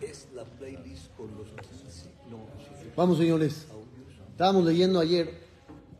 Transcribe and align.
Es 0.00 0.28
la 0.34 0.44
playlist 0.44 1.14
con 1.16 1.28
los 1.36 1.48
15. 1.48 2.10
No, 2.30 2.38
sí, 2.58 2.90
Vamos, 2.96 3.18
señores. 3.18 3.66
Estábamos 4.30 4.64
leyendo 4.64 4.98
ayer 4.98 5.32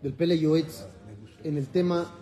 del 0.02 0.14
Pele 0.14 0.38
Yoetz 0.38 0.84
en 1.44 1.56
el 1.56 1.66
tema 1.68 2.12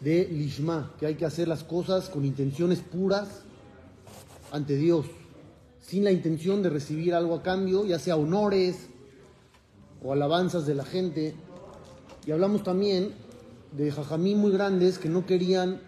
de 0.00 0.28
Lishma, 0.30 0.92
que 0.98 1.06
hay 1.06 1.14
que 1.14 1.24
hacer 1.24 1.48
las 1.48 1.64
cosas 1.64 2.08
con 2.08 2.24
intenciones 2.24 2.80
puras 2.80 3.42
ante 4.52 4.76
Dios, 4.76 5.06
sin 5.80 6.04
la 6.04 6.12
intención 6.12 6.62
de 6.62 6.70
recibir 6.70 7.14
algo 7.14 7.34
a 7.34 7.42
cambio, 7.42 7.84
ya 7.86 7.98
sea 7.98 8.16
honores 8.16 8.88
o 10.02 10.12
alabanzas 10.12 10.66
de 10.66 10.74
la 10.74 10.84
gente. 10.84 11.34
Y 12.26 12.30
hablamos 12.30 12.62
también 12.62 13.12
de 13.72 13.90
jajamí 13.90 14.34
muy 14.34 14.52
grandes 14.52 14.98
que 14.98 15.08
no 15.08 15.26
querían 15.26 15.80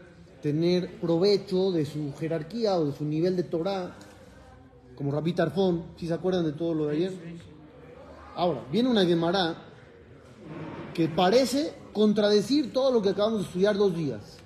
tener 0.43 1.01
provecho 1.01 1.71
de 1.71 1.85
su 1.85 2.13
jerarquía 2.19 2.77
o 2.77 2.87
de 2.87 2.93
su 2.93 3.05
nivel 3.05 3.37
de 3.37 3.45
Torah, 3.45 3.97
como 4.97 5.13
Rabbi 5.13 5.33
Tarfón, 5.33 5.85
si 5.97 6.07
se 6.07 6.15
acuerdan 6.15 6.45
de 6.45 6.53
todo 6.53 6.75
lo 6.75 6.87
de 6.87 6.97
ayer. 6.97 7.13
Ahora, 8.35 8.65
viene 8.71 8.89
una 8.89 9.05
Gemara 9.05 9.57
que 10.95 11.09
parece 11.09 11.75
contradecir 11.93 12.73
todo 12.73 12.93
lo 12.93 13.03
que 13.03 13.11
acabamos 13.11 13.41
de 13.41 13.47
estudiar 13.47 13.77
dos 13.77 13.95
días. 13.95 14.39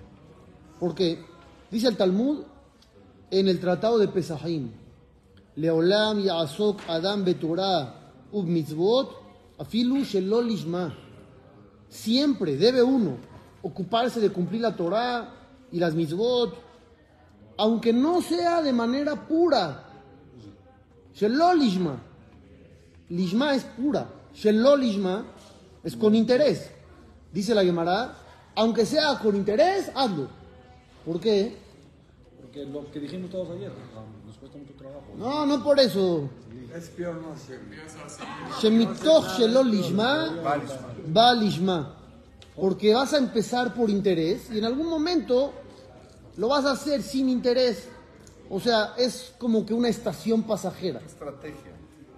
Porque 0.81 1.25
dice 1.71 1.89
el 1.89 1.97
Talmud 1.97 2.43
en 3.31 3.49
el 3.49 3.61
tratado 3.61 3.99
de 3.99 4.09
Pesahim, 4.09 4.71
Leolam 5.57 6.21
Yasok 6.21 6.81
Adam 6.89 7.25
Beturah 7.25 8.13
Ub 8.33 8.47
Mitzvot 8.47 9.11
Afilu 9.59 10.05
Shelo 10.05 10.43
Lishma. 10.43 10.93
Siempre 11.89 12.57
debe 12.57 12.83
uno 12.83 13.17
ocuparse 13.63 14.21
de 14.21 14.31
cumplir 14.31 14.63
la 14.63 14.75
Torah 14.75 15.44
y 15.75 15.81
las 15.81 15.93
mitzvot, 15.97 16.55
aunque 17.57 17.93
no 17.93 18.23
sea 18.23 18.63
de 18.63 18.73
manera 18.73 19.27
pura. 19.27 19.83
Shelo 21.13 21.53
Lishma. 21.53 22.01
Es 23.11 23.65
pura. 23.65 24.09
Shelo 24.33 24.77
Lishma 24.77 25.27
es 25.83 25.97
con 25.97 26.15
interés. 26.15 26.71
Dice 27.33 27.57
la 27.57 27.65
Gemara, 27.65 28.17
aunque 28.55 28.87
sea 28.87 29.19
con 29.19 29.35
interés, 29.35 29.91
hazlo. 29.97 30.29
¿Por 31.05 31.19
qué? 31.19 31.57
Porque 32.41 32.65
lo 32.67 32.89
que 32.93 33.01
dijimos 33.01 33.33
todos 33.33 33.51
ayer, 33.51 33.73
nos 34.25 34.37
cuesta 34.37 34.57
mucho 34.57 34.75
trabajo. 34.75 35.07
No, 35.19 35.45
no 35.45 35.65
por 35.65 35.81
eso. 35.81 36.31
Es 36.73 36.89
peor 36.91 37.17
no 37.17 37.33
hacer. 37.33 37.59
Shemitoch 38.63 39.39
shelo 39.39 39.65
lishma, 39.65 40.37
va 41.17 41.35
lishma. 41.35 41.97
Porque 42.55 42.95
vas 42.95 43.13
a 43.13 43.19
empezar 43.19 43.75
por 43.75 43.91
interés 43.91 44.49
y 44.53 44.59
en 44.59 44.67
algún 44.67 44.89
momento 44.89 45.53
lo 46.37 46.49
vas 46.49 46.65
a 46.65 46.73
hacer 46.73 47.03
sin 47.03 47.29
interés. 47.29 47.89
O 48.51 48.61
sea, 48.61 48.95
es 48.99 49.33
como 49.39 49.65
que 49.65 49.73
una 49.75 49.89
estación 49.89 50.43
pasajera, 50.43 51.01
Estrategia. 51.05 51.73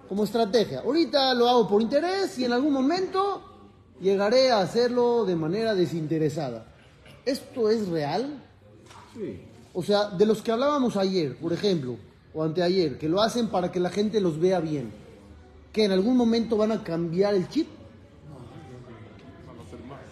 como 0.09 0.23
estrategia. 0.23 0.79
Ahorita 0.81 1.33
lo 1.33 1.47
hago 1.47 1.67
por 1.67 1.81
interés 1.81 2.37
y 2.37 2.45
en 2.45 2.51
algún 2.53 2.73
momento 2.73 3.41
llegaré 4.01 4.51
a 4.51 4.59
hacerlo 4.59 5.25
de 5.25 5.35
manera 5.35 5.73
desinteresada. 5.73 6.65
¿Esto 7.25 7.69
es 7.69 7.87
real? 7.87 8.43
Sí. 9.13 9.41
O 9.73 9.83
sea, 9.83 10.09
de 10.09 10.25
los 10.25 10.41
que 10.41 10.51
hablábamos 10.51 10.97
ayer, 10.97 11.37
por 11.37 11.53
ejemplo, 11.53 11.97
o 12.33 12.43
anteayer, 12.43 12.97
que 12.97 13.09
lo 13.09 13.21
hacen 13.21 13.47
para 13.47 13.71
que 13.71 13.79
la 13.79 13.89
gente 13.89 14.19
los 14.19 14.39
vea 14.39 14.59
bien, 14.59 14.91
que 15.71 15.85
en 15.85 15.91
algún 15.91 16.17
momento 16.17 16.57
van 16.57 16.71
a 16.71 16.83
cambiar 16.83 17.33
el 17.35 17.47
chip. 17.49 17.67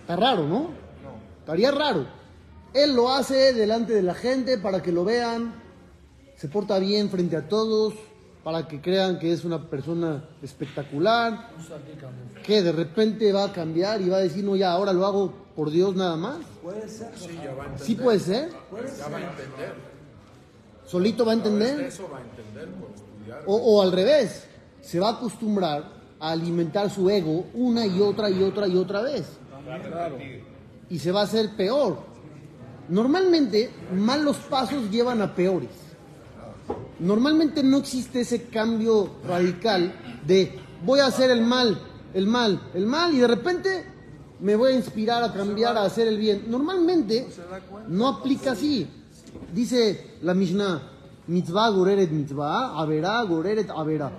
Está 0.01 0.15
raro, 0.15 0.47
¿no? 0.47 0.69
Estaría 1.39 1.71
raro. 1.71 2.05
Él 2.75 2.93
lo 2.93 3.09
hace 3.09 3.53
delante 3.53 3.93
de 3.93 4.03
la 4.03 4.13
gente 4.13 4.57
para 4.57 4.83
que 4.83 4.91
lo 4.91 5.05
vean, 5.05 5.55
se 6.35 6.49
porta 6.49 6.77
bien 6.77 7.09
frente 7.09 7.37
a 7.37 7.47
todos, 7.47 7.93
para 8.43 8.67
que 8.67 8.81
crean 8.81 9.17
que 9.17 9.31
es 9.31 9.45
una 9.45 9.69
persona 9.69 10.25
espectacular, 10.43 11.51
que 12.43 12.61
de 12.61 12.73
repente 12.73 13.31
va 13.31 13.45
a 13.45 13.53
cambiar 13.53 14.01
y 14.01 14.09
va 14.09 14.17
a 14.17 14.19
decir, 14.19 14.43
no, 14.43 14.57
ya, 14.57 14.73
ahora 14.73 14.91
lo 14.91 15.05
hago 15.05 15.33
por 15.55 15.71
Dios 15.71 15.95
nada 15.95 16.17
más. 16.17 16.39
Puede 16.61 16.89
ser. 16.89 17.07
Sí, 17.15 17.39
ya 17.41 17.53
va 17.53 17.63
a 17.63 17.65
entender. 17.67 17.87
Sí 17.87 17.95
puede 17.95 18.19
ser. 18.19 18.49
Ya 18.49 19.07
va 19.07 19.17
a 19.17 19.21
entender. 19.21 19.73
Solito 20.85 21.25
va 21.25 21.31
a 21.31 21.35
entender. 21.35 21.79
Eso 21.79 22.09
va 22.11 22.17
a 22.17 22.21
entender 22.21 22.69
por 22.73 22.89
estudiar. 22.91 23.43
O, 23.45 23.55
o 23.55 23.81
al 23.81 23.93
revés, 23.93 24.47
se 24.81 24.99
va 24.99 25.07
a 25.07 25.11
acostumbrar 25.13 25.93
a 26.19 26.31
alimentar 26.31 26.89
su 26.89 27.09
ego 27.09 27.45
una 27.53 27.87
y 27.87 28.01
otra 28.01 28.29
y 28.29 28.43
otra 28.43 28.67
y 28.67 28.75
otra 28.75 29.01
vez. 29.01 29.25
Y 30.89 30.99
se 30.99 31.13
va 31.13 31.21
a 31.21 31.23
hacer 31.23 31.55
peor. 31.55 32.14
Normalmente, 32.89 33.71
malos 33.93 34.37
pasos 34.37 34.89
llevan 34.91 35.21
a 35.21 35.33
peores. 35.33 35.69
Normalmente 36.99 37.63
no 37.63 37.77
existe 37.77 38.21
ese 38.21 38.43
cambio 38.43 39.09
radical 39.27 39.93
de 40.25 40.59
voy 40.85 40.99
a 40.99 41.07
hacer 41.07 41.29
el 41.29 41.41
mal, 41.41 41.79
el 42.13 42.27
mal, 42.27 42.61
el 42.73 42.85
mal 42.85 43.13
y 43.13 43.19
de 43.19 43.27
repente 43.27 43.85
me 44.39 44.55
voy 44.55 44.73
a 44.73 44.75
inspirar 44.75 45.23
a 45.23 45.33
cambiar 45.33 45.77
a 45.77 45.83
hacer 45.83 46.07
el 46.07 46.17
bien. 46.17 46.45
Normalmente 46.47 47.27
no 47.87 48.07
aplica 48.07 48.51
así. 48.51 48.87
Dice 49.53 50.17
la 50.21 50.33
Mishnah, 50.33 50.81
mitzvah 51.27 51.69
goreret 51.69 52.11
mitzvah, 52.11 52.79
averá 52.79 53.21
goreret 53.23 53.69
averá. 53.69 54.11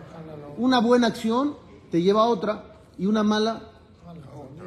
Una 0.59 0.81
buena 0.81 1.07
acción 1.07 1.57
te 1.91 2.03
lleva 2.03 2.23
a 2.23 2.27
otra 2.27 2.77
y 2.99 3.07
una 3.07 3.23
mala 3.23 3.71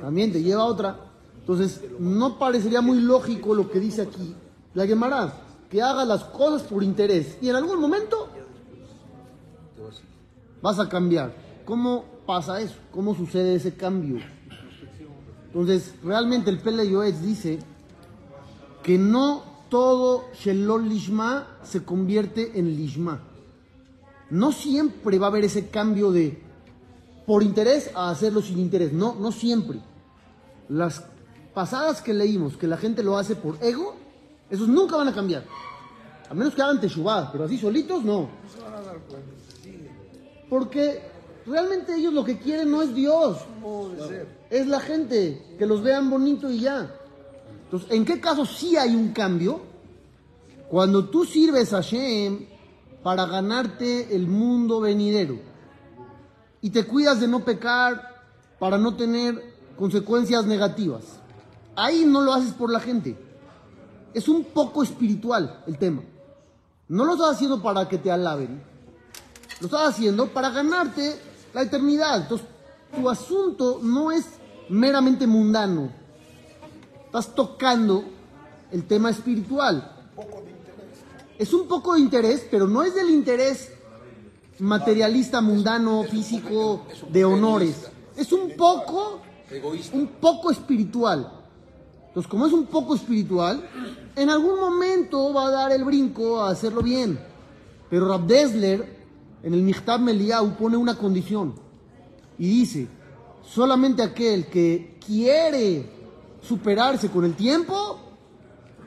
también 0.01 0.31
te 0.31 0.41
lleva 0.41 0.63
a 0.63 0.65
otra. 0.65 1.08
Entonces, 1.49 1.81
no 1.97 2.37
parecería 2.37 2.79
muy 2.79 3.01
lógico 3.01 3.55
lo 3.55 3.71
que 3.71 3.79
dice 3.79 4.03
aquí 4.03 4.35
la 4.75 4.85
Gemara, 4.85 5.33
que 5.67 5.81
haga 5.81 6.05
las 6.05 6.23
cosas 6.25 6.61
por 6.61 6.83
interés 6.83 7.39
y 7.41 7.49
en 7.49 7.55
algún 7.55 7.81
momento 7.81 8.29
vas 10.61 10.77
a 10.77 10.87
cambiar. 10.87 11.33
¿Cómo 11.65 12.05
pasa 12.27 12.61
eso? 12.61 12.75
¿Cómo 12.91 13.15
sucede 13.15 13.55
ese 13.55 13.73
cambio? 13.73 14.19
Entonces, 15.47 15.95
realmente 16.03 16.51
el 16.51 16.59
Pele 16.59 16.87
Yoetz 16.87 17.19
dice 17.19 17.57
que 18.83 18.99
no 18.99 19.41
todo 19.69 20.25
Shelol 20.35 20.87
Lishma 20.87 21.47
se 21.63 21.83
convierte 21.83 22.59
en 22.59 22.75
Lishma. 22.75 23.23
No 24.29 24.51
siempre 24.51 25.17
va 25.17 25.25
a 25.25 25.29
haber 25.29 25.45
ese 25.45 25.69
cambio 25.69 26.11
de 26.11 26.43
por 27.25 27.41
interés 27.41 27.89
a 27.95 28.11
hacerlo 28.11 28.43
sin 28.43 28.59
interés. 28.59 28.93
No, 28.93 29.15
no 29.15 29.31
siempre. 29.31 29.79
Las 30.67 31.08
pasadas 31.53 32.01
que 32.01 32.13
leímos, 32.13 32.57
que 32.57 32.67
la 32.67 32.77
gente 32.77 33.03
lo 33.03 33.17
hace 33.17 33.35
por 33.35 33.57
ego, 33.61 33.95
esos 34.49 34.67
nunca 34.67 34.97
van 34.97 35.07
a 35.07 35.13
cambiar. 35.13 35.43
A 36.29 36.33
menos 36.33 36.53
que 36.53 36.61
hagan 36.61 36.79
Teshuvah, 36.79 37.31
pero 37.31 37.45
así 37.45 37.57
solitos 37.57 38.03
no. 38.03 38.29
Porque 40.49 41.01
realmente 41.45 41.95
ellos 41.95 42.13
lo 42.13 42.23
que 42.23 42.37
quieren 42.37 42.69
no 42.69 42.81
es 42.81 42.93
Dios, 42.93 43.37
es 44.49 44.67
la 44.67 44.79
gente, 44.79 45.55
que 45.57 45.65
los 45.65 45.81
vean 45.81 46.09
bonito 46.09 46.49
y 46.49 46.61
ya. 46.61 46.95
Entonces, 47.65 47.91
¿en 47.91 48.05
qué 48.05 48.19
caso 48.19 48.45
sí 48.45 48.77
hay 48.77 48.95
un 48.95 49.11
cambio? 49.11 49.61
Cuando 50.69 51.05
tú 51.05 51.25
sirves 51.25 51.73
a 51.73 51.77
Hashem 51.77 52.45
para 53.03 53.25
ganarte 53.25 54.15
el 54.15 54.27
mundo 54.27 54.79
venidero 54.81 55.39
y 56.61 56.69
te 56.69 56.85
cuidas 56.85 57.19
de 57.19 57.27
no 57.27 57.43
pecar 57.43 58.23
para 58.59 58.77
no 58.77 58.95
tener 58.95 59.55
consecuencias 59.77 60.45
negativas. 60.45 61.19
Ahí 61.79 62.03
no 62.03 62.19
lo 62.21 62.33
haces 62.33 62.51
por 62.53 62.69
la 62.69 62.81
gente. 62.81 63.17
Es 64.13 64.27
un 64.27 64.43
poco 64.43 64.83
espiritual 64.83 65.63
el 65.65 65.77
tema. 65.77 66.03
No 66.89 67.05
lo 67.05 67.13
estás 67.13 67.35
haciendo 67.35 67.61
para 67.61 67.87
que 67.87 67.97
te 67.97 68.11
alaben. 68.11 68.61
Lo 69.61 69.67
estás 69.67 69.91
haciendo 69.91 70.27
para 70.27 70.49
ganarte 70.49 71.17
la 71.53 71.61
eternidad. 71.61 72.23
Entonces, 72.23 72.47
tu 72.93 73.09
asunto 73.09 73.79
no 73.81 74.11
es 74.11 74.25
meramente 74.67 75.25
mundano. 75.25 75.89
Estás 77.05 77.33
tocando 77.33 78.03
el 78.71 78.85
tema 78.85 79.09
espiritual. 79.09 79.89
Es 81.37 81.53
un 81.53 81.65
poco 81.65 81.93
de 81.93 82.01
interés, 82.01 82.45
pero 82.51 82.67
no 82.67 82.83
es 82.83 82.93
del 82.93 83.09
interés 83.09 83.71
materialista, 84.59 85.39
mundano, 85.39 86.03
físico, 86.03 86.85
de 87.09 87.23
honores. 87.23 87.89
Es 88.17 88.33
un 88.33 88.51
poco, 88.57 89.21
un 89.93 90.07
poco 90.19 90.51
espiritual. 90.51 91.38
Entonces, 92.09 92.29
como 92.29 92.47
es 92.47 92.53
un 92.53 92.65
poco 92.65 92.95
espiritual, 92.95 93.63
en 94.15 94.29
algún 94.29 94.59
momento 94.59 95.31
va 95.31 95.47
a 95.47 95.51
dar 95.51 95.71
el 95.71 95.83
brinco 95.83 96.41
a 96.41 96.49
hacerlo 96.49 96.81
bien. 96.81 97.19
Pero 97.89 98.07
Rab 98.07 98.25
Dessler, 98.25 98.97
en 99.43 99.53
el 99.53 99.61
Michtab 99.61 100.01
Meliau, 100.01 100.57
pone 100.57 100.75
una 100.75 100.97
condición. 100.97 101.53
Y 102.39 102.47
dice, 102.47 102.87
solamente 103.43 104.01
aquel 104.01 104.47
que 104.47 104.97
quiere 105.05 105.87
superarse 106.41 107.09
con 107.09 107.25
el 107.25 107.35
tiempo, 107.35 107.99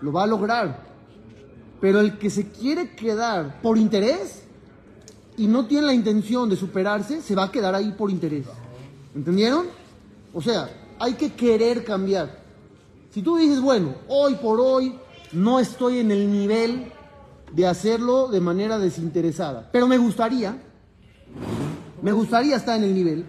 lo 0.01 0.13
va 0.13 0.25
a 0.25 0.27
lograr. 0.27 0.85
Pero 1.81 2.01
el 2.01 2.19
que 2.19 2.29
se 2.29 2.49
quiere 2.49 2.97
quedar 2.97 3.61
por 3.63 3.79
interés 3.79 4.43
y 5.37 5.47
no 5.47 5.67
tiene 5.67 5.87
la 5.87 5.95
intención 5.95 6.49
de 6.49 6.57
superarse, 6.57 7.23
se 7.23 7.37
va 7.37 7.45
a 7.45 7.53
quedar 7.53 7.75
ahí 7.75 7.93
por 7.93 8.11
interés. 8.11 8.47
¿Entendieron? 9.15 9.67
O 10.35 10.43
sea, 10.43 10.71
hay 10.99 11.15
que 11.15 11.33
querer 11.33 11.85
cambiar. 11.85 12.42
Si 13.13 13.21
tú 13.21 13.37
dices, 13.37 13.61
bueno, 13.61 13.95
hoy 14.09 14.37
por 14.37 14.59
hoy 14.59 14.99
no 15.33 15.61
estoy 15.61 15.99
en 15.99 16.11
el 16.11 16.33
nivel 16.33 16.91
de 17.53 17.67
hacerlo 17.67 18.29
de 18.29 18.41
manera 18.41 18.79
desinteresada. 18.79 19.69
Pero 19.71 19.87
me 19.87 19.99
gustaría, 19.99 20.63
me 22.01 22.11
gustaría 22.13 22.57
estar 22.57 22.79
en 22.79 22.85
el 22.85 22.95
nivel. 22.95 23.27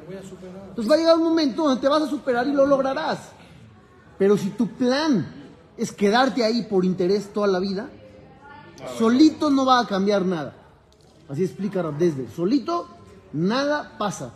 Entonces 0.69 0.89
va 0.89 0.95
a 0.95 0.97
llegar 0.97 1.17
un 1.17 1.25
momento 1.25 1.65
donde 1.65 1.81
te 1.81 1.89
vas 1.89 2.01
a 2.01 2.07
superar 2.07 2.47
y 2.47 2.53
lo 2.53 2.65
lograrás. 2.65 3.31
Pero 4.17 4.37
si 4.37 4.51
tu 4.51 4.69
plan 4.69 5.27
es 5.75 5.91
quedarte 5.91 6.45
ahí 6.45 6.61
por 6.61 6.85
interés 6.85 7.33
toda 7.33 7.47
la 7.47 7.59
vida, 7.59 7.89
solito 8.97 9.49
no 9.49 9.65
va 9.65 9.81
a 9.81 9.85
cambiar 9.85 10.25
nada. 10.25 10.55
Así 11.27 11.43
explica 11.43 11.83
desde. 11.91 12.29
Solito 12.29 12.87
nada 13.33 13.97
pasa. 13.97 14.33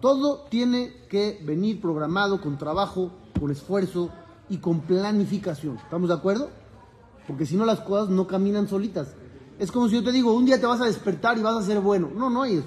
Todo 0.00 0.46
tiene 0.48 1.04
que 1.10 1.38
venir 1.44 1.82
programado 1.82 2.40
con 2.40 2.56
trabajo, 2.56 3.10
con 3.38 3.50
esfuerzo 3.50 4.10
y 4.48 4.58
con 4.58 4.80
planificación. 4.80 5.76
¿Estamos 5.76 6.08
de 6.08 6.14
acuerdo? 6.14 6.50
Porque 7.26 7.46
si 7.46 7.56
no 7.56 7.64
las 7.64 7.80
cosas 7.80 8.08
no 8.08 8.26
caminan 8.26 8.68
solitas. 8.68 9.08
Es 9.58 9.72
como 9.72 9.88
si 9.88 9.94
yo 9.94 10.04
te 10.04 10.12
digo, 10.12 10.32
un 10.32 10.46
día 10.46 10.60
te 10.60 10.66
vas 10.66 10.80
a 10.80 10.84
despertar 10.84 11.38
y 11.38 11.42
vas 11.42 11.56
a 11.56 11.62
ser 11.62 11.80
bueno. 11.80 12.10
No, 12.14 12.30
no 12.30 12.42
hay 12.42 12.56
eso. 12.56 12.66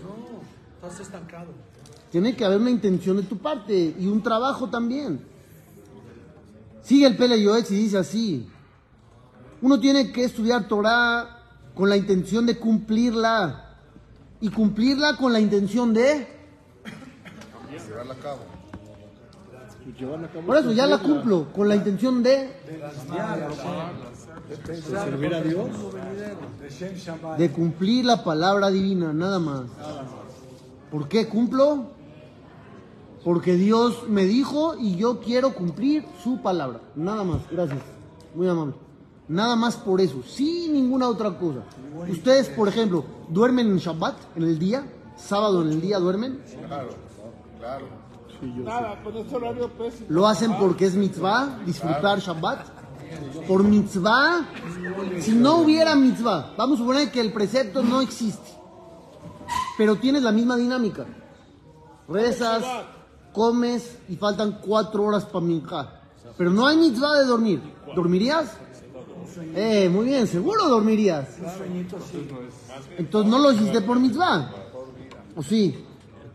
Estás 0.75 0.99
estancado. 0.99 1.47
Tiene 2.11 2.35
que 2.35 2.43
haber 2.43 2.59
una 2.59 2.71
intención 2.71 3.17
de 3.17 3.23
tu 3.23 3.37
parte 3.37 3.95
y 3.97 4.07
un 4.07 4.23
trabajo 4.23 4.69
también. 4.69 5.21
Sigue 6.81 7.05
el 7.05 7.15
Pele 7.15 7.41
Yoetz 7.41 7.71
y 7.71 7.75
dice 7.75 7.97
así. 7.99 8.49
Uno 9.61 9.79
tiene 9.79 10.11
que 10.11 10.23
estudiar 10.23 10.67
Torah 10.67 11.43
con 11.75 11.89
la 11.89 11.97
intención 11.97 12.45
de 12.45 12.57
cumplirla. 12.57 13.77
Y 14.41 14.49
cumplirla 14.49 15.17
con 15.17 15.33
la 15.33 15.39
intención 15.39 15.93
de... 15.93 16.27
Llevarla 17.87 18.13
a 18.13 18.17
cabo. 18.17 18.58
Llevarla 19.99 20.27
a 20.27 20.31
cabo 20.31 20.45
Por 20.45 20.57
eso 20.57 20.71
ya 20.71 20.87
la 20.87 20.99
cumplo, 20.99 21.47
con 21.53 21.67
la 21.67 21.75
intención 21.75 22.23
de... 22.23 22.53
servir 24.89 25.33
a 25.33 25.41
Dios. 25.41 25.69
De 27.37 27.51
cumplir 27.51 28.05
la 28.05 28.23
palabra 28.23 28.69
divina, 28.69 29.11
nada 29.11 29.39
más. 29.39 29.63
¿Por 30.89 31.07
qué 31.07 31.27
cumplo? 31.27 31.87
Porque 33.23 33.55
Dios 33.55 34.07
me 34.07 34.23
dijo 34.23 34.75
y 34.79 34.95
yo 34.95 35.19
quiero 35.19 35.53
cumplir 35.53 36.05
su 36.23 36.41
palabra. 36.41 36.79
Nada 36.95 37.23
más, 37.23 37.41
gracias. 37.51 37.81
Muy 38.33 38.47
amable. 38.47 38.75
Nada 39.27 39.55
más 39.55 39.75
por 39.75 40.01
eso, 40.01 40.23
sin 40.23 40.73
ninguna 40.73 41.07
otra 41.07 41.37
cosa. 41.37 41.59
Ustedes, 42.09 42.49
por 42.49 42.67
ejemplo, 42.67 43.03
duermen 43.27 43.67
en 43.67 43.77
Shabbat, 43.77 44.15
en 44.35 44.43
el 44.43 44.57
día, 44.57 44.85
sábado 45.17 45.61
en 45.61 45.69
el 45.69 45.81
día 45.81 45.99
duermen. 45.99 46.41
Claro, 46.67 46.89
claro. 47.59 48.08
Lo 50.07 50.27
hacen 50.27 50.55
porque 50.57 50.85
es 50.85 50.95
mitzvah, 50.95 51.59
disfrutar 51.65 52.19
Shabbat. 52.19 52.79
Por 53.47 53.63
mitzvah, 53.63 54.45
si 55.19 55.31
no 55.31 55.57
hubiera 55.57 55.95
mitzvah, 55.95 56.53
vamos 56.55 56.77
a 56.77 56.81
suponer 56.83 57.11
que 57.11 57.19
el 57.19 57.33
precepto 57.33 57.81
no 57.81 58.01
existe, 58.01 58.51
pero 59.77 59.95
tienes 59.95 60.21
la 60.21 60.31
misma 60.31 60.55
dinámica. 60.55 61.07
Rezas, 62.07 62.63
comes 63.33 63.97
y 64.09 64.15
faltan 64.15 64.59
cuatro 64.61 65.03
horas 65.03 65.25
para 65.25 65.43
minja. 65.43 66.01
Pero 66.37 66.51
no 66.51 66.67
hay 66.67 66.77
mitzvah 66.77 67.19
de 67.19 67.25
dormir. 67.25 67.61
¿Dormirías? 67.95 68.57
Eh, 69.55 69.89
muy 69.89 70.05
bien, 70.05 70.27
seguro 70.27 70.67
dormirías. 70.69 71.37
Entonces 72.97 73.31
no 73.31 73.39
lo 73.39 73.51
hiciste 73.51 73.81
por 73.81 73.99
mitzvah. 73.99 74.51
¿O 75.35 75.43
sí? 75.43 75.85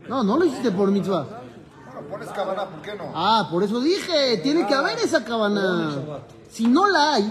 No, 0.07 0.23
no 0.23 0.37
lo 0.37 0.45
hiciste 0.45 0.71
por 0.71 0.91
mitzvah. 0.91 1.43
Pones 2.15 2.29
cabana, 2.29 2.69
¿por 2.69 2.81
qué 2.81 2.95
no? 2.95 3.11
Ah, 3.13 3.49
por 3.51 3.61
eso 3.61 3.81
dije, 3.81 4.37
tiene 4.37 4.65
que 4.65 4.73
haber 4.73 4.97
esa 4.99 5.25
cabana. 5.25 5.91
Si 6.49 6.65
no 6.65 6.87
la 6.87 7.15
hay, 7.15 7.29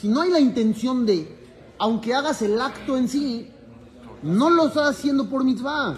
si 0.00 0.08
no 0.08 0.22
hay 0.22 0.30
la 0.30 0.40
intención 0.40 1.06
de, 1.06 1.48
aunque 1.78 2.12
hagas 2.12 2.42
el 2.42 2.60
acto 2.60 2.96
en 2.96 3.06
sí, 3.06 3.52
no 4.24 4.50
lo 4.50 4.66
estás 4.66 4.96
haciendo 4.96 5.30
por 5.30 5.44
mitzvah. 5.44 5.94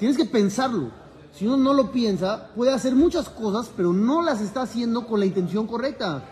Tienes 0.00 0.16
que 0.16 0.24
pensarlo. 0.24 0.90
Si 1.32 1.46
uno 1.46 1.56
no 1.56 1.72
lo 1.72 1.92
piensa, 1.92 2.48
puede 2.56 2.72
hacer 2.72 2.96
muchas 2.96 3.28
cosas, 3.28 3.70
pero 3.76 3.92
no 3.92 4.22
las 4.22 4.40
está 4.40 4.62
haciendo 4.62 5.06
con 5.06 5.20
la 5.20 5.26
intención 5.26 5.68
correcta. 5.68 6.24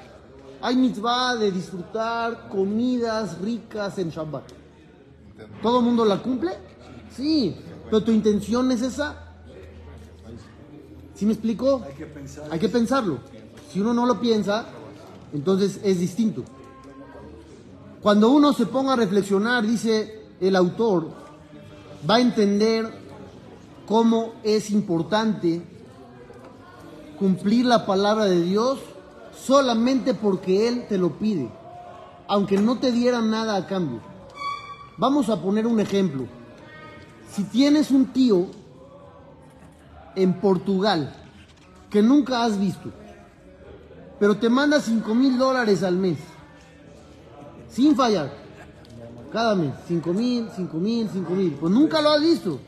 Hay 0.61 0.75
mitzvah 0.75 1.37
de 1.37 1.53
disfrutar 1.53 2.49
comidas 2.49 3.39
ricas 3.39 3.99
en 3.99 4.11
Shabbat. 4.11 4.51
¿Todo 5.63 5.79
el 5.79 5.85
mundo 5.85 6.05
la 6.05 6.21
cumple? 6.21 6.59
Sí, 7.15 7.55
pero 7.85 8.03
tu 8.03 8.11
intención 8.11 8.73
es 8.73 8.83
esa. 8.83 9.28
¿Sí 11.19 11.27
me 11.27 11.33
explico? 11.33 11.83
Hay 11.85 11.95
que 11.95 12.07
pensar. 12.07 12.49
Hay 12.49 12.59
que 12.61 12.69
pensarlo. 12.69 13.19
Si 13.73 13.81
uno 13.81 13.93
no 13.93 14.07
lo 14.07 14.21
piensa, 14.21 14.67
entonces 15.33 15.81
es 15.83 15.99
distinto. 15.99 16.45
Cuando 18.01 18.31
uno 18.31 18.53
se 18.53 18.67
ponga 18.67 18.93
a 18.93 18.97
reflexionar, 18.97 19.67
dice 19.67 20.27
el 20.41 20.55
autor, 20.55 21.09
va 22.09 22.17
a 22.17 22.21
entender 22.21 22.89
cómo 23.89 24.35
es 24.45 24.71
importante 24.71 25.61
cumplir 27.19 27.67
la 27.67 27.85
palabra 27.85 28.27
de 28.27 28.41
Dios 28.41 28.79
solamente 29.37 30.15
porque 30.15 30.69
Él 30.69 30.87
te 30.89 30.99
lo 30.99 31.19
pide, 31.19 31.51
aunque 32.29 32.59
no 32.59 32.79
te 32.79 32.93
diera 32.93 33.21
nada 33.23 33.57
a 33.57 33.67
cambio. 33.67 34.01
Vamos 34.97 35.29
a 35.31 35.43
poner 35.43 35.67
un 35.67 35.81
ejemplo. 35.81 36.27
Si 37.33 37.43
tienes 37.43 37.91
un 37.91 38.07
tío 38.07 38.47
en 40.19 40.35
Portugal 40.41 41.15
que 41.91 42.03
nunca 42.03 42.45
has 42.45 42.59
visto, 42.59 42.91
pero 44.19 44.37
te 44.37 44.49
manda 44.51 44.81
5 44.81 45.15
mil 45.15 45.39
dólares 45.39 45.83
al 45.83 45.97
mes, 45.97 46.19
sin 47.71 47.95
fallar, 47.97 48.31
cada 49.33 49.55
mes, 49.55 49.73
5 49.87 50.13
mil, 50.13 50.49
5 50.55 50.77
mil, 50.79 51.09
5 51.11 51.33
mil, 51.35 51.53
pues 51.53 51.73
nunca 51.73 52.03
lo 52.03 52.11
has 52.11 52.21
visto. 52.21 52.59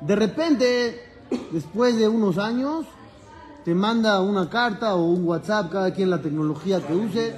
De 0.00 0.16
repente, 0.16 1.04
después 1.52 1.96
de 1.96 2.08
unos 2.08 2.38
años, 2.38 2.86
te 3.64 3.74
manda 3.74 4.20
una 4.20 4.48
carta 4.48 4.94
o 4.94 5.04
un 5.04 5.24
WhatsApp, 5.24 5.70
cada 5.70 5.92
quien 5.92 6.10
la 6.10 6.22
tecnología 6.22 6.80
que 6.84 6.94
use, 6.94 7.34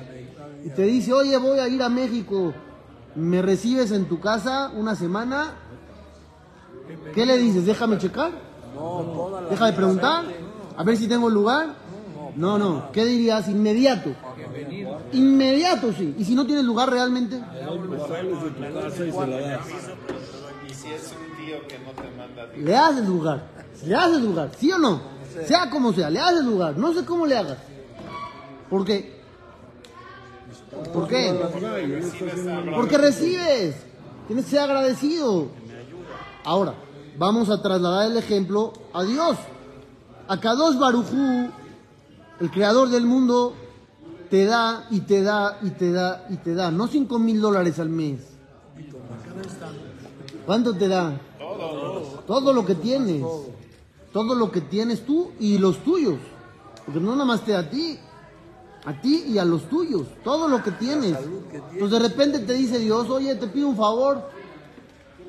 y 0.65 0.71
te 0.71 0.83
dice, 0.83 1.13
oye, 1.13 1.37
voy 1.39 1.59
a 1.59 1.69
ir 1.69 1.83
a 1.83 1.89
México, 1.89 2.55
¿me 3.17 3.43
recibes 3.43 3.91
en 3.91 4.07
tu 4.07 4.21
casa 4.21 4.71
una 4.75 4.95
semana? 4.95 5.55
¿Qué 7.15 7.27
le 7.27 7.37
dices? 7.37 7.67
Déjame 7.67 7.99
checar. 7.99 8.52
Deja 9.51 9.67
de 9.67 9.73
preguntar. 9.73 10.25
A 10.77 10.85
ver 10.85 10.97
si 10.97 11.07
tengo 11.07 11.29
lugar. 11.29 11.75
No, 12.37 12.59
no. 12.59 12.91
¿Qué 12.93 13.05
dirías? 13.05 13.49
Inmediato. 13.49 14.11
Inmediato, 15.13 15.93
sí. 15.93 16.15
¿Y 16.19 16.25
si 16.25 16.35
no 16.35 16.47
tienes 16.47 16.65
lugar 16.65 16.91
realmente? 16.91 17.43
Le 22.57 22.77
haces 22.77 23.07
lugar. 23.07 23.43
Le 23.85 23.95
haces 23.95 24.23
lugar. 24.23 24.51
¿Sí 24.59 24.73
o 24.73 24.79
no? 24.79 25.01
Sea 25.47 25.69
como 25.71 25.93
sea. 25.93 26.11
Le 26.11 26.21
haces 26.21 26.45
lugar. 26.45 26.77
No 26.77 26.93
sé 26.95 27.05
cómo 27.05 27.27
le 27.27 27.37
hagas. 27.37 27.59
¿Por 28.71 28.85
qué? 28.85 29.21
¿Por 30.93 31.07
qué? 31.09 31.39
Porque 32.75 32.99
recibes. 32.99 33.77
Tienes 34.27 34.45
que 34.47 34.51
ser 34.51 34.61
agradecido. 34.61 35.49
Ahora, 36.45 36.75
vamos 37.19 37.51
a 37.51 37.63
trasladar 37.63 38.11
el 38.11 38.17
ejemplo 38.17 38.73
a 38.93 39.03
Dios. 39.05 39.37
A 40.29 40.39
Kadosh 40.41 40.79
Barujú, 40.79 41.51
el 42.41 42.51
creador 42.51 42.89
del 42.89 43.07
mundo, 43.07 43.55
te 44.31 44.47
da 44.47 44.87
y 44.91 45.01
te 45.01 45.23
da 45.23 45.59
y 45.63 45.71
te 45.71 45.93
da 45.93 46.27
y 46.31 46.37
te 46.37 46.55
da. 46.55 46.71
No 46.71 46.87
5 46.87 47.19
mil 47.19 47.41
dólares 47.41 47.79
al 47.79 47.91
mes. 47.91 48.21
¿Cuánto 50.47 50.75
te 50.75 50.89
da? 50.89 51.21
Todo 52.27 52.53
lo 52.53 52.65
que 52.65 52.75
tienes. 52.75 53.23
Todo 54.13 54.35
lo 54.35 54.51
que 54.51 54.61
tienes 54.61 55.05
tú 55.05 55.33
y 55.39 55.59
los 55.59 55.79
tuyos. 55.85 56.19
Porque 56.85 57.01
no 57.01 57.13
nada 57.13 57.25
más 57.25 57.45
te 57.45 57.53
da 57.53 57.61
a 57.61 57.71
ti. 57.71 57.99
A 58.85 59.01
ti 59.01 59.25
y 59.29 59.39
a 59.39 59.45
los 59.45 59.69
tuyos. 59.69 60.07
Todo 60.25 60.49
lo 60.49 60.63
que 60.63 60.71
tienes. 60.73 61.17
Entonces 61.73 61.91
de 61.91 62.09
repente 62.09 62.39
te 62.41 62.55
dice 62.55 62.79
Dios, 62.79 63.09
oye, 63.11 63.35
te 63.37 63.47
pido 63.47 63.69
un 63.69 63.77
favor. 63.77 64.31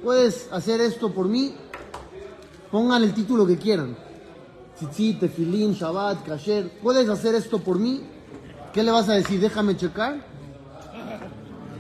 Puedes 0.03 0.51
hacer 0.51 0.81
esto 0.81 1.13
por 1.13 1.27
mí. 1.27 1.53
Pongan 2.73 3.03
el 3.03 3.13
título 3.13 3.45
que 3.45 3.55
quieran. 3.55 3.95
Tzitzit, 4.75 5.19
Tefilín, 5.19 5.73
Shabbat, 5.73 6.25
Kasher. 6.25 6.71
¿Puedes 6.81 7.07
hacer 7.07 7.35
esto 7.35 7.59
por 7.59 7.77
mí? 7.77 8.01
¿Qué 8.73 8.81
le 8.81 8.89
vas 8.89 9.07
a 9.09 9.13
decir? 9.13 9.39
Déjame 9.39 9.77
checar. 9.77 10.25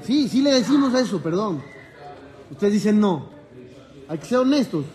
Sí, 0.03 0.29
sí 0.29 0.43
le 0.43 0.51
decimos 0.51 0.93
eso, 0.93 1.19
perdón. 1.19 1.63
Ustedes 2.51 2.73
dicen 2.73 2.99
no. 2.99 3.25
Hay 4.07 4.19
que 4.19 4.25
ser 4.27 4.37
honestos. 4.37 4.85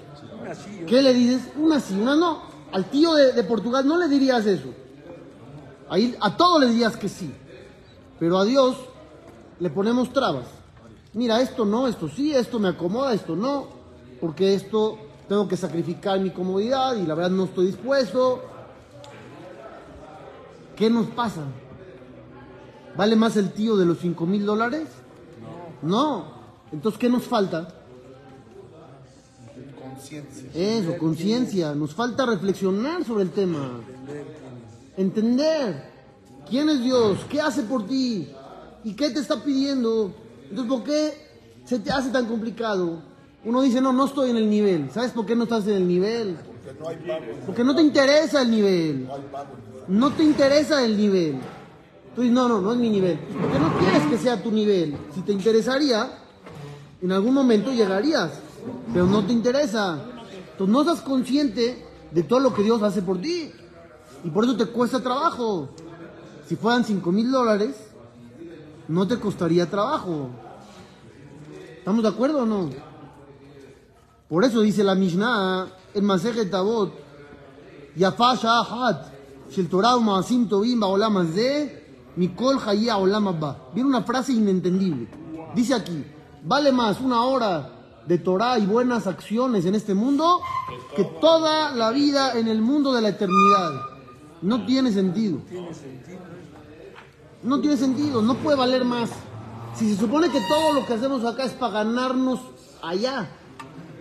¿Qué 0.86 1.02
le 1.02 1.12
dices? 1.12 1.42
Una 1.56 1.80
sí, 1.80 1.98
una 2.00 2.14
no. 2.14 2.42
Al 2.70 2.88
tío 2.90 3.14
de, 3.14 3.42
Portugal 3.42 3.84
no 3.84 3.98
le 3.98 4.06
dirías 4.06 4.46
eso. 4.46 4.68
Ahí, 5.88 6.14
a 6.20 6.36
todos 6.36 6.60
le 6.60 6.68
dirías 6.68 6.96
que 6.96 7.08
sí. 7.08 7.28
Pero 8.20 8.38
a 8.38 8.44
Dios 8.44 8.76
le 9.58 9.68
ponemos 9.68 10.12
trabas. 10.12 10.46
Mira, 11.14 11.40
esto 11.40 11.64
no, 11.64 11.88
esto 11.88 12.08
sí, 12.08 12.32
esto 12.32 12.60
me 12.60 12.68
acomoda, 12.68 13.14
esto 13.14 13.34
no. 13.34 13.66
Porque 14.20 14.54
esto 14.54 15.07
tengo 15.28 15.46
que 15.46 15.56
sacrificar 15.56 16.18
mi 16.18 16.30
comodidad 16.30 16.96
y 16.96 17.06
la 17.06 17.14
verdad 17.14 17.30
no 17.30 17.44
estoy 17.44 17.66
dispuesto. 17.66 18.42
¿Qué 20.74 20.88
nos 20.88 21.08
pasa? 21.08 21.42
¿Vale 22.96 23.14
más 23.14 23.36
el 23.36 23.52
tío 23.52 23.76
de 23.76 23.84
los 23.84 23.98
5 23.98 24.26
mil 24.26 24.46
dólares? 24.46 24.88
No. 25.82 26.38
Entonces, 26.72 26.98
¿qué 26.98 27.08
nos 27.08 27.24
falta? 27.24 27.68
Conciencia. 29.80 30.50
Eso, 30.54 30.96
conciencia. 30.98 31.74
Nos 31.74 31.94
falta 31.94 32.24
reflexionar 32.24 33.04
sobre 33.04 33.24
el 33.24 33.30
tema. 33.30 33.80
Entender 34.96 35.90
quién 36.48 36.68
es 36.70 36.82
Dios, 36.82 37.18
qué 37.28 37.40
hace 37.40 37.62
por 37.62 37.86
ti 37.86 38.28
y 38.82 38.94
qué 38.94 39.10
te 39.10 39.20
está 39.20 39.42
pidiendo. 39.42 40.14
Entonces, 40.48 40.72
¿por 40.72 40.84
qué 40.84 41.12
se 41.64 41.78
te 41.80 41.90
hace 41.90 42.10
tan 42.10 42.26
complicado? 42.26 43.07
Uno 43.48 43.62
dice, 43.62 43.80
no, 43.80 43.94
no 43.94 44.04
estoy 44.04 44.28
en 44.28 44.36
el 44.36 44.50
nivel. 44.50 44.90
¿Sabes 44.92 45.12
por 45.12 45.24
qué 45.24 45.34
no 45.34 45.44
estás 45.44 45.66
en 45.66 45.76
el 45.76 45.88
nivel? 45.88 46.36
Porque 46.36 46.78
no 46.78 46.86
hay. 46.86 46.98
Porque 47.46 47.64
no 47.64 47.74
te 47.74 47.80
interesa 47.80 48.42
el 48.42 48.50
nivel. 48.50 49.08
No 49.88 50.10
te 50.10 50.22
interesa 50.22 50.84
el 50.84 50.98
nivel. 50.98 51.40
Tú 52.14 52.20
dices, 52.20 52.34
no, 52.34 52.46
no, 52.46 52.60
no 52.60 52.72
es 52.72 52.78
mi 52.78 52.90
nivel. 52.90 53.18
Porque 53.18 53.58
no 53.58 53.72
quieres 53.78 54.02
que 54.02 54.18
sea 54.18 54.42
tu 54.42 54.52
nivel. 54.52 54.98
Si 55.14 55.22
te 55.22 55.32
interesaría, 55.32 56.10
en 57.00 57.10
algún 57.10 57.32
momento 57.32 57.72
llegarías. 57.72 58.32
Pero 58.92 59.06
no 59.06 59.24
te 59.24 59.32
interesa. 59.32 59.98
Entonces 60.52 60.68
no 60.68 60.82
estás 60.82 61.00
consciente 61.00 61.86
de 62.10 62.22
todo 62.24 62.40
lo 62.40 62.52
que 62.52 62.62
Dios 62.62 62.82
hace 62.82 63.00
por 63.00 63.18
ti. 63.18 63.50
Y 64.24 64.28
por 64.28 64.44
eso 64.44 64.58
te 64.58 64.66
cuesta 64.66 65.02
trabajo. 65.02 65.70
Si 66.46 66.54
fueran 66.54 66.84
5 66.84 67.10
mil 67.12 67.30
dólares, 67.30 67.76
no 68.88 69.08
te 69.08 69.18
costaría 69.18 69.64
trabajo. 69.70 70.28
¿Estamos 71.78 72.02
de 72.02 72.08
acuerdo 72.10 72.42
o 72.42 72.44
no? 72.44 72.87
Por 74.28 74.44
eso 74.44 74.60
dice 74.60 74.84
la 74.84 74.94
Mishnah 74.94 75.66
en 75.94 76.04
Masejet 76.04 76.50
Tabot, 76.50 76.92
Yafasha 77.96 78.60
Ahad, 78.60 79.06
Shel 79.50 79.68
Torah 79.68 79.96
Maasim 79.96 80.48
Tobim 80.48 80.78
Baolam 80.78 81.16
Azeh, 81.16 82.12
Mikol 82.16 82.58
Hayya 82.58 82.98
Olam 82.98 83.28
Abba. 83.28 83.70
Viene 83.72 83.88
una 83.88 84.02
frase 84.02 84.32
inentendible. 84.32 85.08
Dice 85.54 85.74
aquí, 85.74 86.04
vale 86.44 86.72
más 86.72 87.00
una 87.00 87.22
hora 87.22 87.70
de 88.06 88.18
Torah 88.18 88.58
y 88.58 88.66
buenas 88.66 89.06
acciones 89.06 89.64
en 89.64 89.74
este 89.74 89.94
mundo 89.94 90.40
que 90.94 91.04
toda 91.04 91.72
la 91.72 91.90
vida 91.90 92.38
en 92.38 92.48
el 92.48 92.60
mundo 92.60 92.92
de 92.92 93.02
la 93.02 93.10
eternidad. 93.10 93.72
No 94.42 94.66
tiene 94.66 94.92
sentido. 94.92 95.40
No 97.42 97.60
tiene 97.60 97.76
sentido, 97.76 98.20
no 98.20 98.34
puede 98.34 98.56
valer 98.56 98.84
más. 98.84 99.10
Si 99.74 99.88
se 99.94 100.00
supone 100.00 100.30
que 100.30 100.40
todo 100.48 100.72
lo 100.74 100.86
que 100.86 100.94
hacemos 100.94 101.24
acá 101.24 101.44
es 101.44 101.52
para 101.52 101.84
ganarnos 101.84 102.40
allá, 102.82 103.30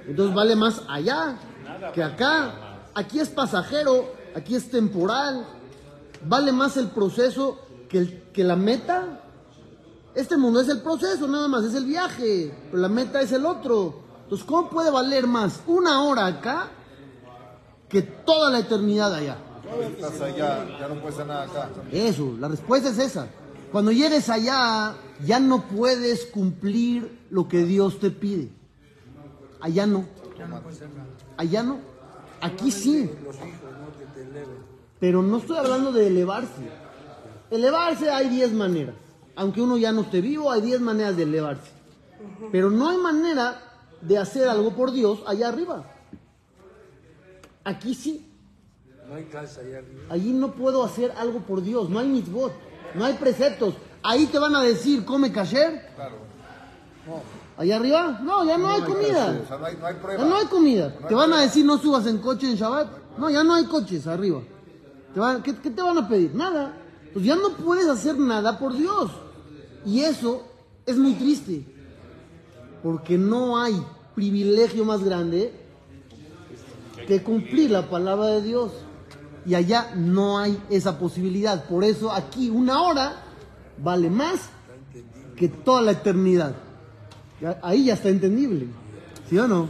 entonces 0.07 0.33
vale 0.35 0.55
más 0.55 0.81
allá 0.87 1.37
que 1.93 2.03
acá. 2.03 2.53
Aquí 2.95 3.19
es 3.19 3.29
pasajero, 3.29 4.11
aquí 4.35 4.55
es 4.55 4.69
temporal. 4.71 5.45
Vale 6.25 6.51
más 6.51 6.77
el 6.77 6.87
proceso 6.87 7.59
que, 7.89 7.99
el- 7.99 8.23
que 8.33 8.43
la 8.43 8.55
meta. 8.55 9.21
Este 10.15 10.35
mundo 10.35 10.59
es 10.61 10.69
el 10.69 10.81
proceso, 10.81 11.27
nada 11.27 11.47
más, 11.47 11.63
es 11.63 11.75
el 11.75 11.85
viaje, 11.85 12.51
pero 12.71 12.81
la 12.81 12.89
meta 12.89 13.21
es 13.21 13.31
el 13.31 13.45
otro. 13.45 14.01
Entonces, 14.23 14.45
¿cómo 14.47 14.69
puede 14.69 14.89
valer 14.89 15.27
más 15.27 15.61
una 15.67 16.01
hora 16.03 16.25
acá 16.25 16.69
que 17.87 18.01
toda 18.01 18.49
la 18.49 18.59
eternidad 18.59 19.13
allá? 19.13 19.37
Estás 19.95 20.19
allá, 20.21 20.65
ya 20.79 20.87
no 20.87 20.95
puedes 20.95 21.15
hacer 21.15 21.27
nada 21.27 21.43
acá. 21.43 21.69
Eso, 21.91 22.35
la 22.39 22.47
respuesta 22.47 22.89
es 22.89 22.97
esa. 22.97 23.27
Cuando 23.71 23.91
llegues 23.91 24.29
allá, 24.29 24.95
ya 25.25 25.39
no 25.39 25.67
puedes 25.67 26.25
cumplir 26.25 27.19
lo 27.29 27.47
que 27.47 27.63
Dios 27.63 27.99
te 27.99 28.09
pide. 28.09 28.49
Allá 29.59 29.85
no. 29.85 30.05
Allá 31.37 31.63
no. 31.63 31.79
Aquí 32.41 32.71
sí. 32.71 33.09
Pero 34.99 35.21
no 35.21 35.37
estoy 35.37 35.57
hablando 35.57 35.91
de 35.91 36.07
elevarse. 36.07 36.69
Elevarse 37.49 38.09
hay 38.09 38.29
10 38.29 38.53
maneras. 38.53 38.95
Aunque 39.35 39.61
uno 39.61 39.77
ya 39.77 39.91
no 39.91 40.01
esté 40.01 40.21
vivo, 40.21 40.51
hay 40.51 40.61
10 40.61 40.81
maneras 40.81 41.15
de 41.15 41.23
elevarse. 41.23 41.71
Pero 42.51 42.69
no 42.69 42.89
hay 42.89 42.97
manera 42.97 43.61
de 44.01 44.17
hacer 44.17 44.47
algo 44.47 44.75
por 44.75 44.91
Dios 44.91 45.21
allá 45.25 45.49
arriba. 45.49 45.85
Aquí 47.63 47.93
sí. 47.93 48.25
No 49.07 49.15
hay 49.15 49.25
casa 49.25 49.61
allá 49.61 49.79
arriba. 49.79 50.03
Allí 50.09 50.33
no 50.33 50.53
puedo 50.53 50.83
hacer 50.83 51.11
algo 51.17 51.39
por 51.39 51.61
Dios, 51.61 51.89
no 51.89 51.99
hay 51.99 52.07
mitzvot, 52.07 52.51
no 52.95 53.05
hay 53.05 53.13
preceptos. 53.13 53.75
Ahí 54.03 54.25
te 54.27 54.39
van 54.39 54.55
a 54.55 54.61
decir, 54.61 55.05
come 55.05 55.31
kasher. 55.31 55.89
Claro. 55.95 56.17
Allá 57.57 57.77
arriba, 57.77 58.19
no, 58.23 58.45
ya 58.45 58.57
no, 58.57 58.69
hay 58.69 58.81
comida. 58.81 59.41
O 59.43 59.47
sea, 59.47 59.57
no 59.57 59.65
hay, 59.65 59.75
no 59.77 59.85
hay 59.87 59.95
prueba. 59.95 60.23
Ya 60.23 60.29
no 60.29 60.35
hay 60.35 60.45
comida. 60.45 60.93
Te 61.07 61.15
van 61.15 61.33
a 61.33 61.41
decir, 61.41 61.65
no 61.65 61.77
subas 61.79 62.05
en 62.05 62.19
coche 62.19 62.49
en 62.51 62.55
Shabbat. 62.55 62.87
No, 63.17 63.29
ya 63.31 63.43
no 63.43 63.55
hay 63.55 63.65
coches 63.65 64.05
arriba. 64.05 64.41
Te 65.13 65.19
van- 65.19 65.41
¿qué, 65.41 65.55
qué 65.55 65.71
te 65.71 65.81
van 65.81 65.97
a 65.97 66.07
pedir? 66.07 66.35
Nada. 66.35 66.77
Pues 67.13 67.25
ya 67.25 67.35
no 67.35 67.49
puedes 67.53 67.87
hacer 67.87 68.17
nada 68.19 68.59
por 68.59 68.73
Dios. 68.77 69.09
Y 69.85 70.01
eso 70.01 70.43
es 70.85 70.97
muy 70.97 71.13
triste. 71.13 71.65
Porque 72.83 73.17
no 73.17 73.57
hay 73.59 73.81
privilegio 74.13 74.85
más 74.85 75.03
grande 75.03 75.51
que 77.07 77.23
cumplir 77.23 77.71
la 77.71 77.89
palabra 77.89 78.27
de 78.27 78.41
Dios. 78.43 78.71
Y 79.47 79.55
allá 79.55 79.93
no 79.95 80.37
hay 80.37 80.61
esa 80.69 80.99
posibilidad. 80.99 81.65
Por 81.65 81.83
eso 81.83 82.11
aquí 82.11 82.51
una 82.51 82.83
hora 82.83 83.23
vale 83.81 84.11
más 84.11 84.49
que 85.35 85.47
toda 85.47 85.81
la 85.81 85.91
eternidad. 85.93 86.53
Ahí 87.61 87.85
ya 87.85 87.93
está 87.93 88.09
entendible. 88.09 88.67
¿Sí 89.29 89.37
o 89.37 89.47
no? 89.47 89.67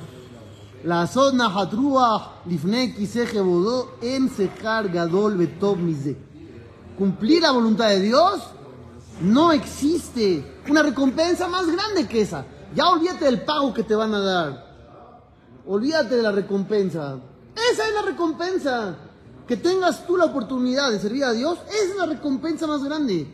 La 0.84 1.08
zona 1.08 1.48
hatruah 1.48 2.42
lifne 2.46 2.94
kiseje 2.94 3.42
bodó 3.42 3.98
en 4.02 4.30
sekar 4.30 4.90
gadol 4.90 5.36
mize. 5.36 6.16
Cumplir 6.98 7.42
la 7.42 7.52
voluntad 7.52 7.90
de 7.90 8.02
Dios 8.02 8.42
no 9.22 9.52
existe 9.52 10.60
una 10.70 10.84
recompensa 10.84 11.48
más 11.48 11.66
grande 11.68 12.08
que 12.08 12.22
esa. 12.22 12.46
Ya 12.76 12.90
olvídate 12.90 13.26
del 13.26 13.42
pago 13.42 13.74
que 13.74 13.84
te 13.84 13.96
van 13.96 14.14
a 14.14 14.20
dar. 14.20 14.68
Olvídate 15.66 16.16
de 16.16 16.24
la 16.24 16.32
recompensa. 16.32 17.18
Esa 17.56 17.88
es 17.88 17.94
la 17.94 18.04
recompensa. 18.04 18.96
Que 19.48 19.58
tengas 19.58 20.06
tú 20.06 20.18
la 20.18 20.26
oportunidad 20.26 20.92
de 20.92 21.00
servir 21.00 21.24
a 21.24 21.32
Dios, 21.32 21.58
es 21.70 21.96
la 21.96 22.06
recompensa 22.06 22.68
más 22.68 22.84
grande. 22.84 23.34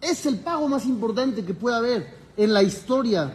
Es 0.00 0.26
el 0.26 0.40
pago 0.40 0.68
más 0.68 0.84
importante 0.86 1.44
que 1.44 1.54
puede 1.54 1.76
haber 1.76 2.16
en 2.36 2.52
la 2.52 2.62
historia. 2.62 3.32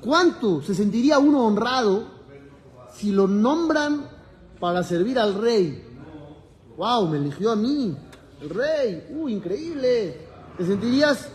¿Cuánto 0.00 0.62
se 0.62 0.72
sentiría 0.72 1.18
uno 1.18 1.44
honrado 1.44 2.04
si 2.94 3.10
lo 3.10 3.26
nombran 3.26 4.08
para 4.60 4.84
servir 4.84 5.18
al 5.18 5.34
rey? 5.34 5.82
¡Wow! 6.76 7.08
Me 7.08 7.16
eligió 7.16 7.50
a 7.50 7.56
mí, 7.56 7.96
el 8.40 8.50
rey. 8.50 9.08
¡Uh, 9.10 9.28
increíble! 9.28 10.28
Te 10.56 10.64
sentirías 10.64 11.28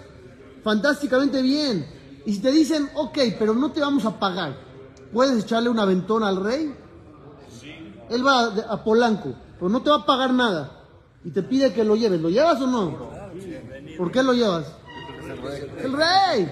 fantásticamente 0.64 1.42
bien. 1.42 1.86
Y 2.26 2.36
si 2.36 2.40
te 2.40 2.52
dicen, 2.54 2.90
ok, 2.96 3.18
pero 3.38 3.54
no 3.54 3.74
te 3.74 3.82
vamos 3.82 4.06
a 4.06 4.18
pagar, 4.18 4.56
¿puedes 5.12 5.44
echarle 5.44 5.68
un 5.68 5.80
aventón 5.80 6.24
al 6.24 6.38
rey? 6.42 6.74
Él 8.10 8.26
va 8.26 8.46
a 8.70 8.82
Polanco, 8.86 9.34
pero 9.56 9.68
no 9.68 9.82
te 9.82 9.90
va 9.90 9.98
a 9.98 10.06
pagar 10.06 10.32
nada. 10.32 10.80
Y 11.26 11.32
te 11.32 11.44
pide 11.44 11.74
que 11.74 11.84
lo 11.84 11.98
lleves. 11.98 12.22
¿Lo 12.22 12.30
llevas 12.30 12.62
o 12.62 12.68
no? 12.68 13.19
¿Por 13.98 14.12
qué 14.12 14.24
lo 14.24 14.34
llevas? 14.34 14.66
El 15.82 15.94
rey. 15.94 16.50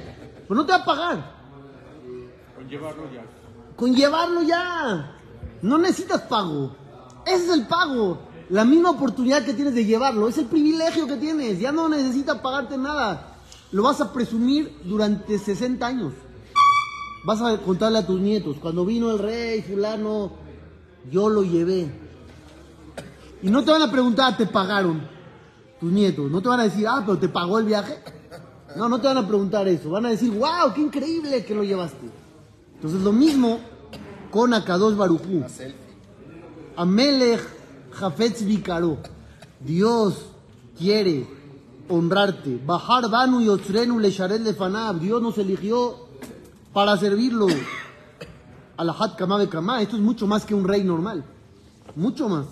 Pero 0.47 0.55
no 0.55 0.65
te 0.65 0.71
va 0.71 0.77
a 0.77 0.85
pagar. 0.85 1.37
Con 3.75 3.95
llevarlo 3.95 4.43
ya. 4.43 5.15
No 5.61 5.77
necesitas 5.77 6.21
pago. 6.23 6.75
Ese 7.25 7.45
es 7.45 7.49
el 7.49 7.67
pago. 7.67 8.19
La 8.49 8.63
misma 8.63 8.91
oportunidad 8.91 9.43
que 9.43 9.53
tienes 9.53 9.75
de 9.75 9.85
llevarlo. 9.85 10.27
Es 10.27 10.37
el 10.37 10.45
privilegio 10.45 11.07
que 11.07 11.17
tienes. 11.17 11.59
Ya 11.59 11.71
no 11.71 11.89
necesita 11.89 12.41
pagarte 12.41 12.77
nada. 12.77 13.35
Lo 13.71 13.83
vas 13.83 13.99
a 13.99 14.13
presumir 14.13 14.79
durante 14.83 15.37
60 15.37 15.85
años. 15.85 16.13
Vas 17.25 17.41
a 17.41 17.57
contarle 17.57 17.99
a 17.99 18.07
tus 18.07 18.19
nietos. 18.19 18.57
Cuando 18.61 18.85
vino 18.85 19.11
el 19.11 19.19
rey 19.19 19.61
fulano, 19.61 20.31
yo 21.11 21.29
lo 21.29 21.43
llevé. 21.43 21.91
Y 23.41 23.49
no 23.49 23.63
te 23.63 23.71
van 23.71 23.81
a 23.81 23.91
preguntar, 23.91 24.37
¿te 24.37 24.45
pagaron? 24.45 25.16
Tus 25.79 25.91
nietos. 25.91 26.31
No 26.31 26.41
te 26.41 26.49
van 26.49 26.59
a 26.61 26.63
decir, 26.63 26.87
ah, 26.87 27.03
pero 27.05 27.17
¿te 27.17 27.29
pagó 27.29 27.59
el 27.59 27.65
viaje? 27.65 27.99
No, 28.75 28.89
no 28.89 28.99
te 28.99 29.07
van 29.07 29.17
a 29.17 29.27
preguntar 29.27 29.67
eso. 29.67 29.89
Van 29.89 30.05
a 30.05 30.09
decir, 30.09 30.31
wow, 30.31 30.73
qué 30.73 30.81
increíble 30.81 31.45
que 31.45 31.55
lo 31.55 31.63
llevaste. 31.63 32.09
Entonces 32.75 33.01
lo 33.01 33.11
mismo 33.11 33.59
con 34.31 34.53
Akadosh 34.53 34.95
Barujú. 34.95 35.43
Amelech 36.75 37.41
Jafetz 37.91 38.43
Vikaro. 38.45 38.97
Dios 39.59 40.25
quiere 40.77 41.27
honrarte. 41.89 42.61
Bajar 42.63 43.09
Banu 43.09 43.41
y 43.41 43.49
Otzrenu 43.49 43.99
Lesharet 43.99 44.41
Lefanab. 44.41 44.99
Dios 44.99 45.21
nos 45.21 45.37
eligió 45.37 45.95
para 46.73 46.97
servirlo. 46.97 47.47
Alahat 48.77 49.15
Kama 49.15 49.39
de 49.39 49.49
Kama. 49.49 49.81
Esto 49.81 49.95
es 49.95 50.01
mucho 50.01 50.27
más 50.27 50.45
que 50.45 50.53
un 50.53 50.67
rey 50.67 50.83
normal. 50.83 51.25
Mucho 51.95 52.29
más. 52.29 52.45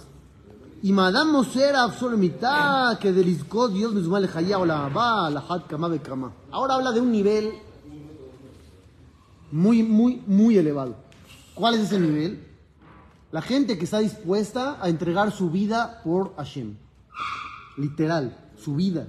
Y 0.85 0.91
Madame 0.91 1.31
Moser 1.31 1.75
Absolemita 1.75 2.95
que 3.01 3.11
delizcó 3.11 3.69
Dios 3.69 3.91
mismo 3.91 4.19
le 4.19 4.27
jaya 4.27 4.59
o 4.59 4.67
la 4.67 4.87
va 4.87 5.25
Alahat 5.25 5.65
Kama 5.65 5.89
de 5.89 5.97
Kama. 5.99 6.31
Ahora 6.51 6.75
habla 6.75 6.91
de 6.91 7.01
un 7.01 7.11
nivel 7.11 7.53
muy, 9.51 9.81
muy, 9.81 10.21
muy 10.27 10.59
elevado. 10.59 10.95
¿Cuál 11.55 11.73
es 11.73 11.91
ese 11.91 11.99
nivel? 11.99 12.39
La 13.31 13.41
gente 13.41 13.79
que 13.79 13.85
está 13.85 13.97
dispuesta 13.97 14.77
a 14.79 14.87
entregar 14.87 15.31
su 15.31 15.49
vida 15.49 16.01
por 16.03 16.35
Hashem. 16.35 16.75
literal, 17.77 18.37
su 18.55 18.75
vida, 18.75 19.07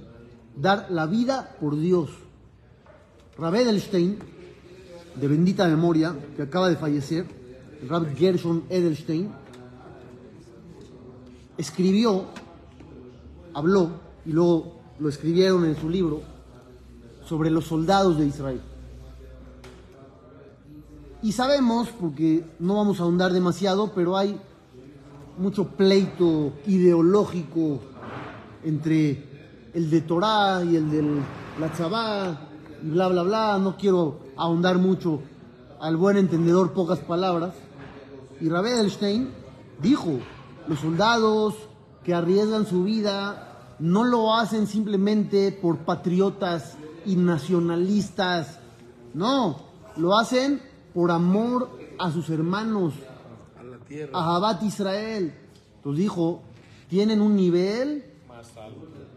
dar 0.55 0.87
la 0.89 1.05
vida 1.05 1.57
por 1.59 1.77
Dios. 1.77 2.09
Rabbi 3.37 3.59
Edelstein, 3.59 4.17
de 5.13 5.27
bendita 5.27 5.67
memoria, 5.67 6.15
que 6.35 6.41
acaba 6.41 6.69
de 6.69 6.75
fallecer, 6.75 7.27
el 7.83 7.87
Rab 7.87 8.15
Gershon 8.15 8.63
Edelstein, 8.67 9.31
escribió, 11.57 12.25
habló, 13.53 13.89
y 14.25 14.31
luego 14.31 14.73
lo 14.99 15.09
escribieron 15.09 15.65
en 15.65 15.75
su 15.75 15.89
libro, 15.89 16.21
sobre 17.25 17.49
los 17.49 17.65
soldados 17.65 18.17
de 18.17 18.27
Israel. 18.27 18.61
Y 21.21 21.31
sabemos, 21.31 21.89
porque 21.99 22.45
no 22.59 22.75
vamos 22.75 22.99
a 22.99 23.03
ahondar 23.03 23.33
demasiado, 23.33 23.91
pero 23.93 24.15
hay 24.15 24.39
mucho 25.37 25.67
pleito 25.67 26.53
ideológico 26.67 27.79
entre 28.63 29.23
el 29.73 29.89
de 29.89 30.01
Torah 30.01 30.63
y 30.63 30.75
el 30.75 30.89
de 30.89 31.03
la 31.59 31.71
Tzabá, 31.71 32.49
y 32.83 32.89
bla, 32.89 33.07
bla, 33.07 33.23
bla. 33.23 33.57
No 33.59 33.77
quiero 33.77 34.19
ahondar 34.35 34.77
mucho 34.77 35.21
al 35.79 35.97
buen 35.97 36.17
entendedor, 36.17 36.73
pocas 36.73 36.99
palabras. 36.99 37.55
Y 38.39 38.49
Rabbi 38.49 38.69
Edelstein 38.69 39.29
dijo, 39.81 40.19
los 40.67 40.79
soldados 40.79 41.55
que 42.03 42.13
arriesgan 42.13 42.65
su 42.65 42.83
vida 42.83 43.75
no 43.79 44.03
lo 44.03 44.33
hacen 44.35 44.67
simplemente 44.67 45.51
por 45.51 45.79
patriotas 45.79 46.77
y 47.05 47.15
nacionalistas, 47.15 48.59
no, 49.13 49.61
lo 49.97 50.17
hacen 50.17 50.61
por 50.93 51.11
amor 51.11 51.69
a 51.99 52.11
sus 52.11 52.29
hermanos, 52.29 52.93
a 54.13 54.23
Jabat 54.23 54.63
Israel. 54.63 55.33
Entonces 55.77 56.01
dijo, 56.01 56.41
tienen 56.89 57.21
un 57.21 57.35
nivel 57.35 58.03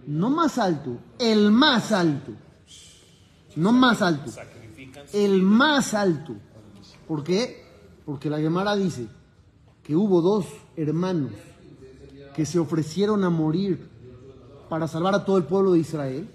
no 0.07 0.31
más 0.31 0.59
alto, 0.59 0.99
el 1.19 1.51
más 1.51 1.93
alto, 1.93 2.33
no 3.57 3.73
más 3.73 4.03
alto, 4.03 4.31
el 5.13 5.43
más 5.43 5.95
alto. 5.95 6.35
¿Por 7.07 7.25
qué? 7.25 7.65
Porque 8.05 8.31
la 8.31 8.39
Gemara 8.39 8.77
dice 8.77 9.09
que 9.83 9.97
hubo 9.97 10.21
dos 10.21 10.47
hermanos 10.81 11.33
que 12.35 12.47
se 12.47 12.59
ofrecieron 12.59 13.25
a 13.25 13.31
morir 13.31 13.89
para 14.69 14.89
salvar 14.89 15.15
a 15.15 15.25
todo 15.25 15.37
el 15.37 15.45
pueblo 15.45 15.73
de 15.73 15.81
Israel, 15.81 16.31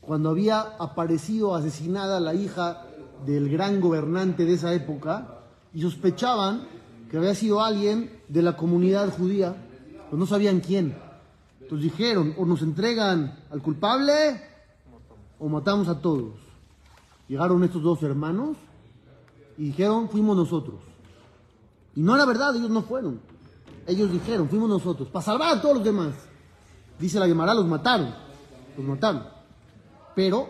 cuando 0.00 0.30
había 0.30 0.60
aparecido 0.60 1.54
asesinada 1.54 2.18
la 2.18 2.34
hija 2.34 2.86
del 3.24 3.48
gran 3.48 3.80
gobernante 3.80 4.44
de 4.44 4.54
esa 4.54 4.72
época, 4.74 5.38
y 5.72 5.82
sospechaban 5.82 6.66
que 7.10 7.18
había 7.18 7.34
sido 7.34 7.62
alguien 7.62 8.20
de 8.28 8.42
la 8.42 8.56
comunidad 8.56 9.16
judía, 9.16 9.54
pero 10.06 10.16
no 10.16 10.26
sabían 10.26 10.60
quién. 10.60 10.96
Entonces 11.60 11.92
dijeron, 11.92 12.34
o 12.36 12.44
nos 12.44 12.62
entregan 12.62 13.38
al 13.50 13.62
culpable, 13.62 14.42
o 15.38 15.48
matamos 15.48 15.88
a 15.88 16.00
todos. 16.00 16.34
Llegaron 17.28 17.62
estos 17.62 17.82
dos 17.82 18.02
hermanos 18.02 18.56
y 19.56 19.66
dijeron, 19.66 20.08
fuimos 20.08 20.36
nosotros. 20.36 20.76
Y 21.94 22.00
no 22.00 22.14
era 22.14 22.24
verdad, 22.24 22.56
ellos 22.56 22.70
no 22.70 22.82
fueron. 22.82 23.20
Ellos 23.88 24.12
dijeron, 24.12 24.50
fuimos 24.50 24.68
nosotros, 24.68 25.08
para 25.08 25.24
salvar 25.24 25.56
a 25.56 25.62
todos 25.62 25.76
los 25.76 25.84
demás. 25.84 26.12
Dice 27.00 27.18
la 27.18 27.26
Gemara, 27.26 27.54
los 27.54 27.66
mataron. 27.66 28.14
Los 28.76 28.86
mataron. 28.86 29.24
Pero, 30.14 30.46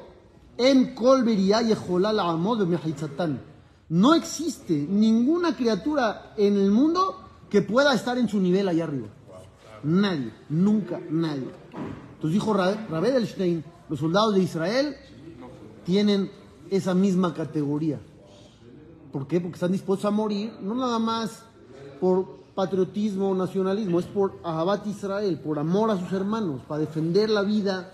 en 0.57 0.92
Colbería 0.92 1.62
y 1.62 1.73
la 2.00 2.30
Amod 2.30 2.66
No 3.90 4.14
existe 4.14 4.75
ninguna 4.75 5.54
criatura 5.54 6.35
en 6.37 6.57
el 6.57 6.73
mundo 6.73 7.23
que 7.49 7.62
pueda 7.62 7.95
estar 7.95 8.18
en 8.18 8.28
su 8.28 8.40
nivel 8.40 8.68
allá 8.68 8.85
arriba. 8.85 9.07
Nadie, 9.85 10.33
nunca 10.49 11.00
nadie. 11.09 11.49
Entonces 12.14 12.33
dijo 12.33 12.52
Rabbi 12.52 13.07
Edelstein, 13.07 13.64
los 13.88 14.00
soldados 14.00 14.35
de 14.35 14.42
Israel 14.42 14.97
tienen 15.85 16.28
esa 16.71 16.92
misma 16.92 17.33
categoría. 17.33 18.01
¿Por 19.12 19.29
qué? 19.29 19.40
Porque 19.40 19.55
están 19.55 19.70
dispuestos 19.70 20.07
a 20.07 20.11
morir, 20.11 20.53
no 20.61 20.74
nada 20.74 20.98
más 20.98 21.44
por 22.01 22.38
patriotismo 22.59 23.31
o 23.31 23.35
nacionalismo, 23.37 24.01
es 24.01 24.07
por 24.07 24.40
Ahabat 24.42 24.85
Israel, 24.88 25.38
por 25.38 25.61
amor 25.61 25.92
a 25.92 25.97
sus 25.97 26.12
hermanos, 26.12 26.61
para 26.66 26.81
defender 26.81 27.31
la 27.31 27.42
vida 27.42 27.92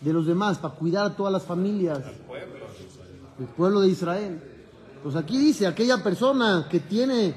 de 0.00 0.14
los 0.14 0.24
demás, 0.24 0.56
para 0.56 0.74
cuidar 0.76 1.04
a 1.04 1.14
todas 1.14 1.30
las 1.30 1.42
familias 1.42 1.98
del 3.38 3.48
pueblo 3.48 3.82
de 3.82 3.88
Israel. 3.88 4.42
Pues 5.02 5.14
aquí 5.14 5.36
dice, 5.36 5.66
aquella 5.66 6.02
persona 6.02 6.68
que 6.70 6.80
tiene 6.80 7.34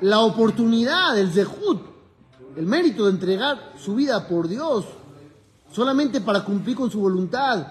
la 0.00 0.20
oportunidad, 0.20 1.18
el 1.18 1.32
zehut, 1.32 1.80
el 2.56 2.66
mérito 2.66 3.06
de 3.06 3.10
entregar 3.10 3.72
su 3.76 3.96
vida 3.96 4.28
por 4.28 4.46
Dios, 4.46 4.84
solamente 5.72 6.20
para 6.20 6.44
cumplir 6.44 6.76
con 6.76 6.88
su 6.88 7.00
voluntad, 7.00 7.66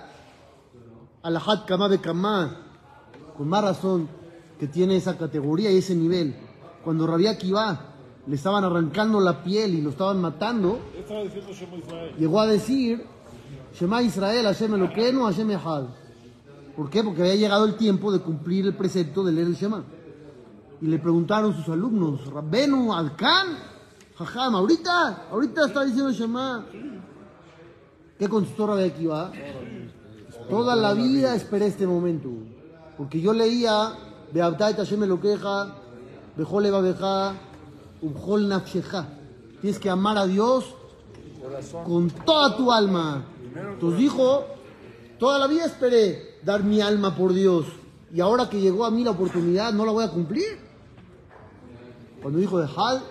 Alahat 1.22 1.66
Kama 1.66 2.58
con 3.38 3.48
más 3.48 3.63
razón 3.63 4.10
que 4.60 4.68
tiene 4.68 4.98
esa 4.98 5.18
categoría 5.18 5.72
y 5.72 5.78
ese 5.78 5.96
nivel. 5.96 6.36
Cuando 6.84 7.08
Rabia 7.08 7.32
Akiva 7.32 7.92
le 8.26 8.36
estaban 8.36 8.64
arrancando 8.64 9.20
la 9.20 9.44
piel 9.44 9.76
y 9.76 9.82
lo 9.82 9.90
estaban 9.90 10.22
matando, 10.22 10.80
llegó 12.18 12.40
a 12.40 12.48
decir, 12.48 13.06
Shema 13.74 14.02
Israel, 14.02 14.46
Hashem 14.46 14.74
Eloqueno, 14.76 15.26
Hashem. 15.26 15.50
¿Por 16.76 16.90
qué? 16.90 17.04
Porque 17.04 17.22
había 17.22 17.36
llegado 17.36 17.66
el 17.66 17.76
tiempo 17.76 18.12
de 18.12 18.20
cumplir 18.20 18.66
el 18.66 18.76
precepto 18.76 19.24
de 19.24 19.32
leer 19.32 19.48
el 19.48 19.56
Shema. 19.56 19.84
Y 20.82 20.88
le 20.88 21.00
preguntaron 21.00 21.54
sus 21.54 21.68
alumnos, 21.70 22.26
Rabbenu, 22.28 22.94
Alkan, 22.94 23.58
Jajam, 24.18 24.56
ahorita, 24.56 25.28
ahorita 25.32 25.66
está 25.66 25.84
diciendo 25.84 26.12
Shema. 26.12 26.66
¿Qué 28.18 28.30
contestó 28.30 28.68
Rabbi 28.68 28.84
Akiva? 28.84 29.32
Toda 30.50 30.76
la 30.76 30.94
vida 30.94 31.36
esperé 31.36 31.68
este 31.68 31.86
momento. 31.86 32.30
Porque 32.98 33.20
yo 33.20 33.34
leía, 33.34 33.94
Beabtai 34.32 34.76
Hashem 34.76 35.04
Eloqueja, 35.04 35.76
Bejole 36.38 36.72
Babeja. 36.72 37.34
Tienes 39.62 39.80
que 39.80 39.89
amar 39.89 40.18
a 40.18 40.28
Dios 40.28 40.66
con 41.86 42.10
toda 42.10 42.58
tu 42.58 42.72
alma. 42.72 43.26
Entonces 43.56 44.00
dijo, 44.00 44.46
toda 45.20 45.39
la 45.39 45.48
vida 45.48 45.66
esperé 45.66 46.39
dar 46.44 46.63
mi 46.63 46.82
alma 46.82 47.16
por 47.16 47.34
Dios. 47.34 47.66
Y 48.13 48.20
ahora 48.20 48.50
que 48.50 48.60
llegó 48.60 48.86
a 48.86 48.92
mí 48.92 49.04
la 49.04 49.12
oportunidad, 49.12 49.74
¿no 49.74 49.86
la 49.86 49.92
voy 49.92 50.04
a 50.04 50.10
cumplir? 50.10 50.58
Cuando 52.22 52.39
dijo 52.39 52.60
de 52.60 52.68
Hal, 52.76 53.04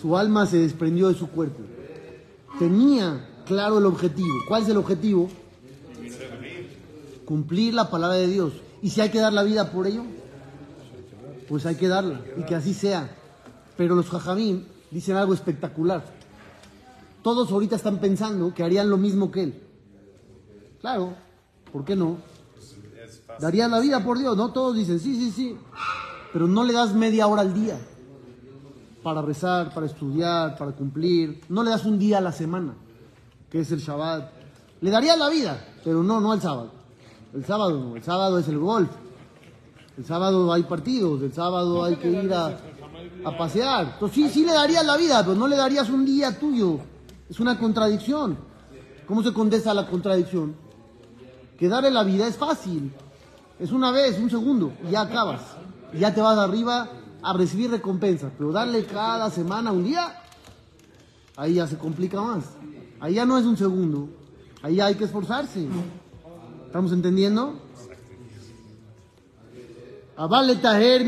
su 0.00 0.16
alma 0.16 0.46
se 0.46 0.58
desprendió 0.58 1.08
de 1.08 1.14
su 1.14 1.28
cuerpo. 1.28 1.60
Tenía 2.58 3.28
claro 3.46 3.78
el 3.78 3.86
objetivo. 3.86 4.34
¿Cuál 4.48 4.62
es 4.62 4.68
el 4.68 4.76
objetivo? 4.76 5.28
Cumplir 7.24 7.74
la 7.74 7.90
palabra 7.90 8.16
de 8.16 8.26
Dios. 8.26 8.52
¿Y 8.82 8.90
si 8.90 9.00
hay 9.00 9.10
que 9.10 9.18
dar 9.18 9.32
la 9.32 9.42
vida 9.42 9.70
por 9.70 9.86
ello? 9.86 10.02
Pues 11.48 11.64
hay 11.66 11.76
que 11.76 11.88
darla. 11.88 12.20
Y 12.36 12.42
que 12.44 12.54
así 12.54 12.74
sea. 12.74 13.16
Pero 13.76 13.94
los 13.94 14.08
jajamín 14.08 14.66
dicen 14.90 15.16
algo 15.16 15.34
espectacular. 15.34 16.04
Todos 17.22 17.50
ahorita 17.50 17.76
están 17.76 17.98
pensando 17.98 18.52
que 18.52 18.62
harían 18.62 18.90
lo 18.90 18.98
mismo 18.98 19.30
que 19.30 19.44
él. 19.44 19.62
Claro, 20.80 21.14
¿por 21.72 21.84
qué 21.84 21.96
no? 21.96 22.18
Darían 23.40 23.70
la 23.70 23.80
vida 23.80 24.04
por 24.04 24.18
Dios, 24.18 24.36
¿no? 24.36 24.52
Todos 24.52 24.76
dicen, 24.76 25.00
sí, 25.00 25.16
sí, 25.16 25.30
sí. 25.30 25.56
Pero 26.32 26.46
no 26.46 26.64
le 26.64 26.72
das 26.72 26.94
media 26.94 27.26
hora 27.26 27.42
al 27.42 27.54
día 27.54 27.78
para 29.02 29.22
rezar, 29.22 29.72
para 29.72 29.86
estudiar, 29.86 30.56
para 30.56 30.72
cumplir. 30.72 31.42
No 31.48 31.62
le 31.62 31.70
das 31.70 31.84
un 31.84 31.98
día 31.98 32.18
a 32.18 32.20
la 32.20 32.32
semana, 32.32 32.74
que 33.50 33.60
es 33.60 33.70
el 33.70 33.80
Shabbat. 33.80 34.30
Le 34.80 34.90
darías 34.90 35.18
la 35.18 35.28
vida, 35.28 35.64
pero 35.84 36.02
no, 36.02 36.20
no 36.20 36.34
el 36.34 36.40
sábado. 36.40 36.72
El 37.32 37.44
sábado 37.44 37.78
no, 37.78 37.96
el 37.96 38.02
sábado 38.02 38.38
es 38.38 38.48
el 38.48 38.58
golf. 38.58 38.90
El 39.96 40.04
sábado 40.04 40.52
hay 40.52 40.64
partidos, 40.64 41.22
el 41.22 41.32
sábado 41.32 41.84
hay 41.84 41.96
que 41.96 42.10
ir 42.10 42.32
a, 42.32 42.58
a 43.24 43.36
pasear. 43.36 43.92
Entonces 43.94 44.14
sí, 44.14 44.28
sí 44.28 44.44
le 44.44 44.52
darías 44.52 44.84
la 44.84 44.96
vida, 44.96 45.22
pero 45.22 45.34
no 45.34 45.46
le 45.46 45.56
darías 45.56 45.88
un 45.90 46.04
día 46.04 46.38
tuyo. 46.38 46.78
Es 47.28 47.40
una 47.40 47.58
contradicción. 47.58 48.36
¿Cómo 49.06 49.22
se 49.22 49.32
contesta 49.32 49.74
la 49.74 49.86
contradicción? 49.86 50.54
Que 51.58 51.68
darle 51.68 51.90
la 51.90 52.04
vida 52.04 52.26
es 52.26 52.36
fácil. 52.36 52.92
Es 53.58 53.70
una 53.70 53.90
vez, 53.90 54.18
un 54.18 54.30
segundo, 54.30 54.72
y 54.86 54.92
ya 54.92 55.02
acabas. 55.02 55.40
Y 55.92 55.98
ya 55.98 56.12
te 56.12 56.20
vas 56.20 56.36
arriba 56.38 56.88
a 57.22 57.32
recibir 57.32 57.70
recompensa. 57.70 58.30
Pero 58.36 58.52
darle 58.52 58.84
cada 58.84 59.30
semana 59.30 59.72
un 59.72 59.84
día, 59.84 60.22
ahí 61.36 61.54
ya 61.54 61.66
se 61.66 61.78
complica 61.78 62.20
más. 62.20 62.44
Ahí 63.00 63.14
ya 63.14 63.24
no 63.24 63.38
es 63.38 63.44
un 63.44 63.56
segundo. 63.56 64.08
Ahí 64.62 64.76
ya 64.76 64.86
hay 64.86 64.94
que 64.94 65.04
esforzarse. 65.04 65.68
¿Estamos 66.66 66.92
entendiendo? 66.92 67.60
Avale 70.16 70.56
Taher 70.56 71.04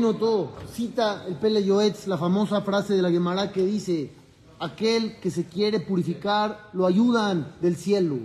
no 0.00 0.14
todo. 0.14 0.52
Cita 0.72 1.26
el 1.26 1.36
Pele 1.36 1.62
Yoetz, 1.62 2.06
la 2.06 2.16
famosa 2.16 2.62
frase 2.62 2.94
de 2.94 3.02
la 3.02 3.10
Gemara 3.10 3.52
que 3.52 3.62
dice: 3.62 4.10
Aquel 4.58 5.20
que 5.20 5.30
se 5.30 5.44
quiere 5.44 5.80
purificar, 5.80 6.70
lo 6.72 6.86
ayudan 6.86 7.52
del 7.60 7.76
cielo. 7.76 8.16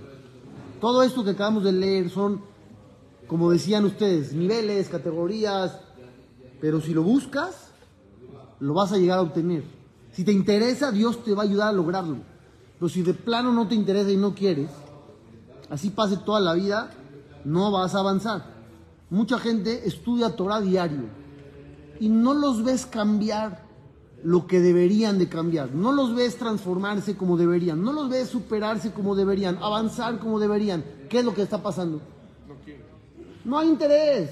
Todo 0.79 1.03
esto 1.03 1.25
que 1.25 1.31
acabamos 1.31 1.65
de 1.65 1.73
leer 1.73 2.09
son, 2.09 2.41
como 3.27 3.51
decían 3.51 3.83
ustedes, 3.83 4.33
niveles, 4.33 4.87
categorías, 4.87 5.77
pero 6.61 6.79
si 6.79 6.93
lo 6.93 7.03
buscas, 7.03 7.71
lo 8.61 8.73
vas 8.73 8.93
a 8.93 8.97
llegar 8.97 9.19
a 9.19 9.23
obtener. 9.23 9.65
Si 10.13 10.23
te 10.23 10.31
interesa, 10.31 10.91
Dios 10.91 11.21
te 11.25 11.33
va 11.33 11.41
a 11.41 11.45
ayudar 11.45 11.67
a 11.69 11.73
lograrlo. 11.73 12.17
Pero 12.79 12.87
si 12.87 13.01
de 13.01 13.13
plano 13.13 13.51
no 13.51 13.67
te 13.67 13.75
interesa 13.75 14.09
y 14.11 14.17
no 14.17 14.33
quieres, 14.33 14.69
así 15.69 15.89
pase 15.89 16.15
toda 16.17 16.39
la 16.39 16.53
vida, 16.53 16.91
no 17.43 17.71
vas 17.71 17.93
a 17.93 17.99
avanzar. 17.99 18.52
Mucha 19.13 19.37
gente 19.37 19.87
estudia 19.87 20.35
Torah 20.35 20.59
diario 20.59 21.03
y 21.99 22.09
no 22.09 22.33
los 22.33 22.63
ves 22.63 22.87
cambiar 22.87 23.63
lo 24.23 24.47
que 24.47 24.59
deberían 24.59 25.19
de 25.19 25.29
cambiar, 25.29 25.71
no 25.71 25.91
los 25.91 26.15
ves 26.15 26.35
transformarse 26.35 27.15
como 27.15 27.37
deberían, 27.37 27.83
no 27.83 27.93
los 27.93 28.09
ves 28.09 28.29
superarse 28.29 28.91
como 28.91 29.15
deberían, 29.15 29.59
avanzar 29.61 30.17
como 30.17 30.39
deberían. 30.39 30.83
¿Qué 31.11 31.19
es 31.19 31.25
lo 31.25 31.35
que 31.35 31.43
está 31.43 31.61
pasando? 31.61 32.01
No 33.45 33.59
hay 33.59 33.67
interés. 33.67 34.31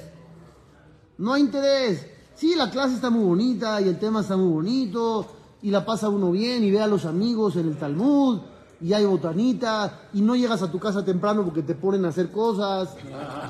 No 1.16 1.34
hay 1.34 1.44
interés. 1.44 2.08
Sí, 2.34 2.56
la 2.56 2.72
clase 2.72 2.96
está 2.96 3.12
muy 3.12 3.24
bonita 3.24 3.80
y 3.82 3.88
el 3.88 4.00
tema 4.00 4.22
está 4.22 4.36
muy 4.36 4.52
bonito 4.52 5.28
y 5.62 5.70
la 5.70 5.86
pasa 5.86 6.10
uno 6.10 6.32
bien 6.32 6.64
y 6.64 6.72
ve 6.72 6.82
a 6.82 6.88
los 6.88 7.06
amigos 7.06 7.56
en 7.56 7.68
el 7.68 7.78
Talmud 7.78 8.40
y 8.82 8.94
hay 8.94 9.06
botanita 9.06 10.08
y 10.14 10.22
no 10.22 10.36
llegas 10.36 10.62
a 10.62 10.72
tu 10.72 10.80
casa 10.80 11.06
temprano 11.06 11.44
porque 11.44 11.62
te 11.62 11.76
ponen 11.76 12.06
a 12.06 12.10
hacer 12.10 12.32
cosas 12.32 12.90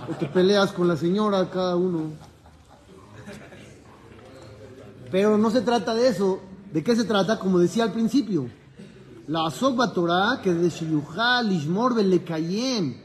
o 0.09 0.13
te 0.15 0.25
peleas 0.27 0.71
con 0.71 0.87
la 0.87 0.97
señora 0.97 1.49
cada 1.49 1.75
uno. 1.75 2.11
Pero 5.09 5.37
no 5.37 5.49
se 5.51 5.61
trata 5.61 5.93
de 5.93 6.07
eso. 6.07 6.39
¿De 6.71 6.83
qué 6.83 6.95
se 6.95 7.03
trata? 7.03 7.39
Como 7.39 7.59
decía 7.59 7.83
al 7.83 7.91
principio. 7.91 8.49
La 9.27 9.45
Asokba 9.45 9.93
Torah 9.93 10.41
que 10.41 10.53
de 10.53 10.69
Shiyuja 10.69 11.43
Lishmor 11.43 11.95
Belekayem. 11.95 12.95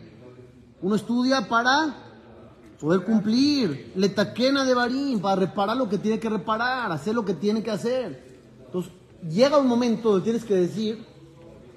Uno 0.82 0.94
estudia 0.94 1.48
para 1.48 1.94
poder 2.80 3.04
cumplir, 3.04 3.92
le 3.96 4.08
taquena 4.10 4.64
de 4.64 4.74
varín, 4.74 5.20
para 5.20 5.36
reparar 5.36 5.76
lo 5.76 5.88
que 5.88 5.98
tiene 5.98 6.20
que 6.20 6.28
reparar, 6.28 6.92
hacer 6.92 7.14
lo 7.14 7.24
que 7.24 7.34
tiene 7.34 7.62
que 7.62 7.70
hacer. 7.70 8.38
Entonces, 8.66 8.92
llega 9.28 9.58
un 9.58 9.66
momento 9.66 10.10
donde 10.10 10.24
tienes 10.24 10.44
que 10.44 10.54
decir, 10.54 11.04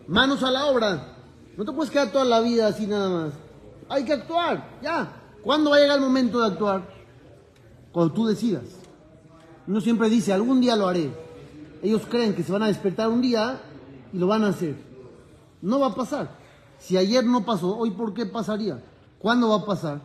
manos 0.10 0.44
a 0.44 0.52
la 0.52 0.66
obra. 0.66 1.16
No 1.56 1.64
te 1.64 1.72
puedes 1.72 1.92
quedar 1.92 2.12
toda 2.12 2.26
la 2.26 2.40
vida 2.42 2.68
así 2.68 2.88
nada 2.88 3.10
más. 3.10 3.34
Hay 3.88 4.04
que 4.04 4.14
actuar, 4.14 4.80
ya. 4.82 5.14
¿Cuándo 5.44 5.70
va 5.70 5.78
a 5.78 5.80
llegar 5.80 5.98
el 5.98 6.04
momento 6.04 6.40
de 6.40 6.48
actuar? 6.48 6.84
Cuando 7.92 8.14
tú 8.14 8.26
decidas. 8.26 8.64
Uno 9.68 9.82
siempre 9.82 10.10
dice, 10.10 10.34
algún 10.34 10.62
día 10.62 10.76
lo 10.76 10.88
haré. 10.88 11.12
Ellos 11.82 12.02
creen 12.10 12.36
que 12.36 12.44
se 12.44 12.52
van 12.52 12.64
a 12.64 12.68
despertar 12.68 13.08
un 13.08 13.22
día 13.22 13.62
y 14.12 14.18
lo 14.18 14.28
van 14.28 14.44
a 14.44 14.50
hacer. 14.50 14.76
No 15.62 15.80
va 15.80 15.88
a 15.88 15.96
pasar. 15.96 16.38
Si 16.80 16.98
ayer 16.98 17.26
no 17.26 17.46
pasó, 17.46 17.78
hoy 17.78 17.92
¿por 17.92 18.14
qué 18.14 18.26
pasaría? 18.26 18.82
¿Cuándo 19.20 19.50
va 19.50 19.58
a 19.58 19.66
pasar? 19.66 20.02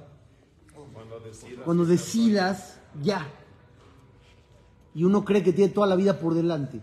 Cuando 1.64 1.84
decidas 1.84 2.78
ya. 3.02 3.26
Y 4.94 5.04
uno 5.04 5.24
cree 5.24 5.42
que 5.42 5.52
tiene 5.52 5.72
toda 5.72 5.86
la 5.86 5.96
vida 5.96 6.18
por 6.18 6.34
delante. 6.34 6.80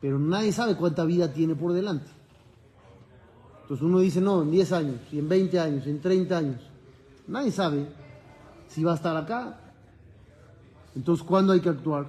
Pero 0.00 0.18
nadie 0.18 0.52
sabe 0.52 0.76
cuánta 0.76 1.04
vida 1.04 1.32
tiene 1.32 1.54
por 1.54 1.72
delante. 1.72 2.17
Entonces 3.68 3.84
uno 3.84 3.98
dice, 3.98 4.22
no, 4.22 4.40
en 4.40 4.50
10 4.50 4.72
años, 4.72 5.00
y 5.12 5.18
en 5.18 5.28
20 5.28 5.60
años, 5.60 5.86
en 5.86 6.00
30 6.00 6.38
años. 6.38 6.60
Nadie 7.26 7.52
sabe 7.52 7.86
si 8.66 8.82
va 8.82 8.92
a 8.92 8.94
estar 8.94 9.14
acá. 9.14 9.60
Entonces, 10.96 11.22
¿cuándo 11.22 11.52
hay 11.52 11.60
que 11.60 11.68
actuar? 11.68 12.06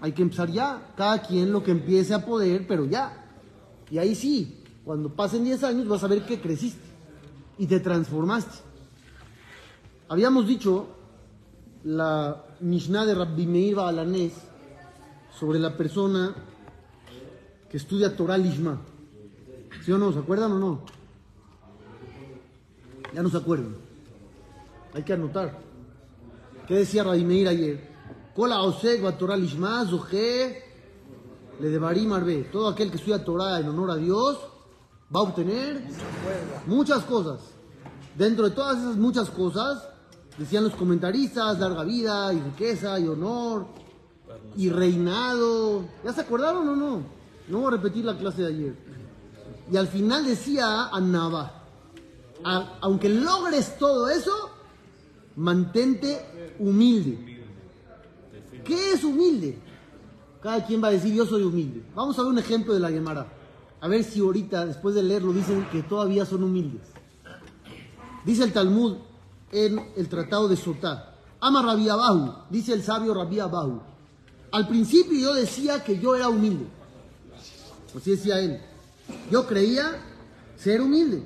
Hay 0.00 0.12
que 0.12 0.22
empezar 0.22 0.50
ya. 0.50 0.94
Cada 0.96 1.20
quien 1.20 1.52
lo 1.52 1.62
que 1.62 1.72
empiece 1.72 2.14
a 2.14 2.24
poder, 2.24 2.66
pero 2.66 2.86
ya. 2.86 3.26
Y 3.90 3.98
ahí 3.98 4.14
sí, 4.14 4.64
cuando 4.82 5.10
pasen 5.10 5.44
10 5.44 5.64
años 5.64 5.86
vas 5.86 6.02
a 6.02 6.06
ver 6.06 6.24
que 6.24 6.40
creciste 6.40 6.88
y 7.58 7.66
te 7.66 7.80
transformaste. 7.80 8.60
Habíamos 10.08 10.48
dicho 10.48 10.88
la 11.84 12.42
Mishnah 12.60 13.04
de 13.04 13.16
Rabbi 13.16 13.46
Meir 13.46 13.74
Balanés 13.74 14.32
sobre 15.38 15.58
la 15.58 15.76
persona 15.76 16.34
que 17.68 17.76
estudia 17.76 18.16
Torah 18.16 18.38
Lishma. 18.38 18.80
¿Sí 19.84 19.92
o 19.92 19.98
no? 19.98 20.12
¿Se 20.12 20.18
acuerdan 20.18 20.52
o 20.52 20.58
no? 20.58 20.80
Ya 23.14 23.22
no 23.22 23.30
se 23.30 23.36
acuerdan. 23.36 23.76
Hay 24.94 25.02
que 25.02 25.12
anotar. 25.12 25.58
¿Qué 26.66 26.74
decía 26.74 27.04
Rabbi 27.04 27.24
Meir 27.24 27.48
ayer? 27.48 27.90
Kola 28.34 28.62
Osek 28.62 29.04
va 29.04 29.16
Torah 29.16 29.36
Lishma, 29.36 29.84
Zohe, 29.86 30.62
le 31.60 31.68
devarim 31.68 32.12
arbe. 32.12 32.48
Todo 32.52 32.68
aquel 32.68 32.90
que 32.90 32.96
estudia 32.96 33.24
Torah 33.24 33.58
en 33.60 33.68
honor 33.68 33.90
a 33.90 33.96
Dios 33.96 34.38
va 35.14 35.20
a 35.20 35.22
obtener 35.22 35.82
muchas 36.66 37.02
cosas. 37.04 37.40
Dentro 38.16 38.48
de 38.48 38.54
todas 38.54 38.78
esas 38.78 38.96
muchas 38.96 39.30
cosas, 39.30 39.88
decían 40.38 40.64
los 40.64 40.74
comentaristas, 40.74 41.58
larga 41.58 41.84
vida 41.84 42.32
y 42.32 42.40
riqueza 42.40 42.98
y 43.00 43.08
honor 43.08 43.66
y 44.56 44.68
reinado. 44.70 45.84
¿Ya 46.04 46.12
se 46.12 46.20
acordaron 46.20 46.68
o 46.68 46.76
no? 46.76 47.02
No 47.48 47.58
voy 47.58 47.68
a 47.68 47.76
repetir 47.76 48.04
la 48.04 48.16
clase 48.16 48.42
de 48.42 48.48
ayer. 48.48 48.89
Y 49.70 49.76
al 49.76 49.88
final 49.88 50.24
decía 50.24 50.88
"A- 52.44 52.68
aunque 52.80 53.08
logres 53.08 53.78
todo 53.78 54.08
eso, 54.08 54.50
mantente 55.36 56.54
humilde. 56.58 57.44
¿Qué 58.64 58.92
es 58.92 59.04
humilde? 59.04 59.58
Cada 60.42 60.64
quien 60.66 60.82
va 60.82 60.88
a 60.88 60.92
decir, 60.92 61.12
yo 61.14 61.26
soy 61.26 61.42
humilde. 61.42 61.82
Vamos 61.94 62.18
a 62.18 62.22
ver 62.22 62.32
un 62.32 62.38
ejemplo 62.38 62.72
de 62.74 62.80
la 62.80 62.90
Gemara. 62.90 63.26
A 63.80 63.88
ver 63.88 64.04
si 64.04 64.20
ahorita, 64.20 64.66
después 64.66 64.94
de 64.94 65.02
leerlo, 65.02 65.32
dicen 65.32 65.66
que 65.70 65.82
todavía 65.82 66.24
son 66.26 66.42
humildes. 66.42 66.82
Dice 68.24 68.44
el 68.44 68.52
Talmud 68.52 68.96
en 69.52 69.92
el 69.96 70.08
Tratado 70.08 70.48
de 70.48 70.56
Sotá. 70.56 71.14
Ama 71.40 71.62
Rabbi 71.62 71.88
Abahu, 71.88 72.34
dice 72.50 72.72
el 72.74 72.82
sabio 72.82 73.14
Rabbi 73.14 73.38
Abahu. 73.40 73.80
Al 74.52 74.68
principio 74.68 75.18
yo 75.18 75.34
decía 75.34 75.82
que 75.82 75.98
yo 75.98 76.14
era 76.14 76.28
humilde. 76.28 76.66
Así 77.96 78.10
decía 78.10 78.38
él. 78.40 78.60
Yo 79.30 79.46
creía 79.46 79.98
ser 80.56 80.80
humilde. 80.80 81.22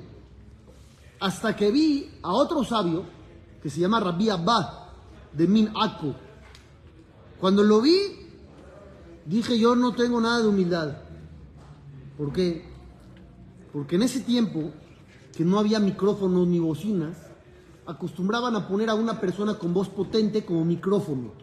Hasta 1.19 1.55
que 1.55 1.71
vi 1.71 2.11
a 2.21 2.33
otro 2.33 2.63
sabio 2.63 3.03
que 3.61 3.69
se 3.69 3.79
llama 3.79 3.99
Rabbi 3.99 4.29
Abba 4.29 4.89
de 5.33 5.47
Min 5.47 5.69
Akko. 5.75 6.13
Cuando 7.39 7.63
lo 7.63 7.81
vi, 7.81 7.97
dije 9.25 9.57
yo 9.57 9.75
no 9.75 9.93
tengo 9.93 10.19
nada 10.21 10.41
de 10.41 10.47
humildad. 10.47 10.97
¿Por 12.17 12.31
qué? 12.31 12.65
Porque 13.73 13.95
en 13.95 14.03
ese 14.03 14.21
tiempo, 14.21 14.71
que 15.35 15.43
no 15.43 15.59
había 15.59 15.79
micrófonos 15.79 16.47
ni 16.47 16.59
bocinas, 16.59 17.17
acostumbraban 17.85 18.55
a 18.55 18.67
poner 18.67 18.89
a 18.89 18.95
una 18.95 19.19
persona 19.19 19.55
con 19.55 19.73
voz 19.73 19.89
potente 19.89 20.45
como 20.45 20.63
micrófono. 20.63 21.33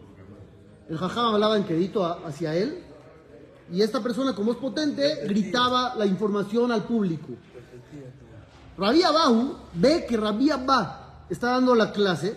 El 0.89 0.97
jajam 0.97 1.33
hablaba 1.33 1.57
en 1.57 1.63
quedito 1.63 2.03
a- 2.05 2.19
hacia 2.25 2.55
él 2.55 2.83
y 3.71 3.81
esta 3.81 4.01
persona 4.01 4.35
con 4.35 4.45
voz 4.45 4.57
potente 4.57 5.25
gritaba 5.25 5.95
la 5.95 6.05
información 6.05 6.71
al 6.71 6.83
público. 6.83 7.29
Rabí 8.77 9.03
Abahu 9.03 9.55
ve 9.73 10.05
que 10.07 10.17
Rabí 10.17 10.49
Abba 10.49 11.25
está 11.29 11.51
dando 11.51 11.75
la 11.75 11.91
clase 11.91 12.35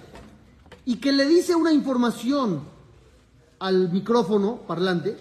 y 0.85 0.97
que 0.97 1.13
le 1.13 1.27
dice 1.27 1.55
una 1.55 1.73
información 1.73 2.63
al 3.59 3.91
micrófono 3.91 4.59
parlante 4.67 5.17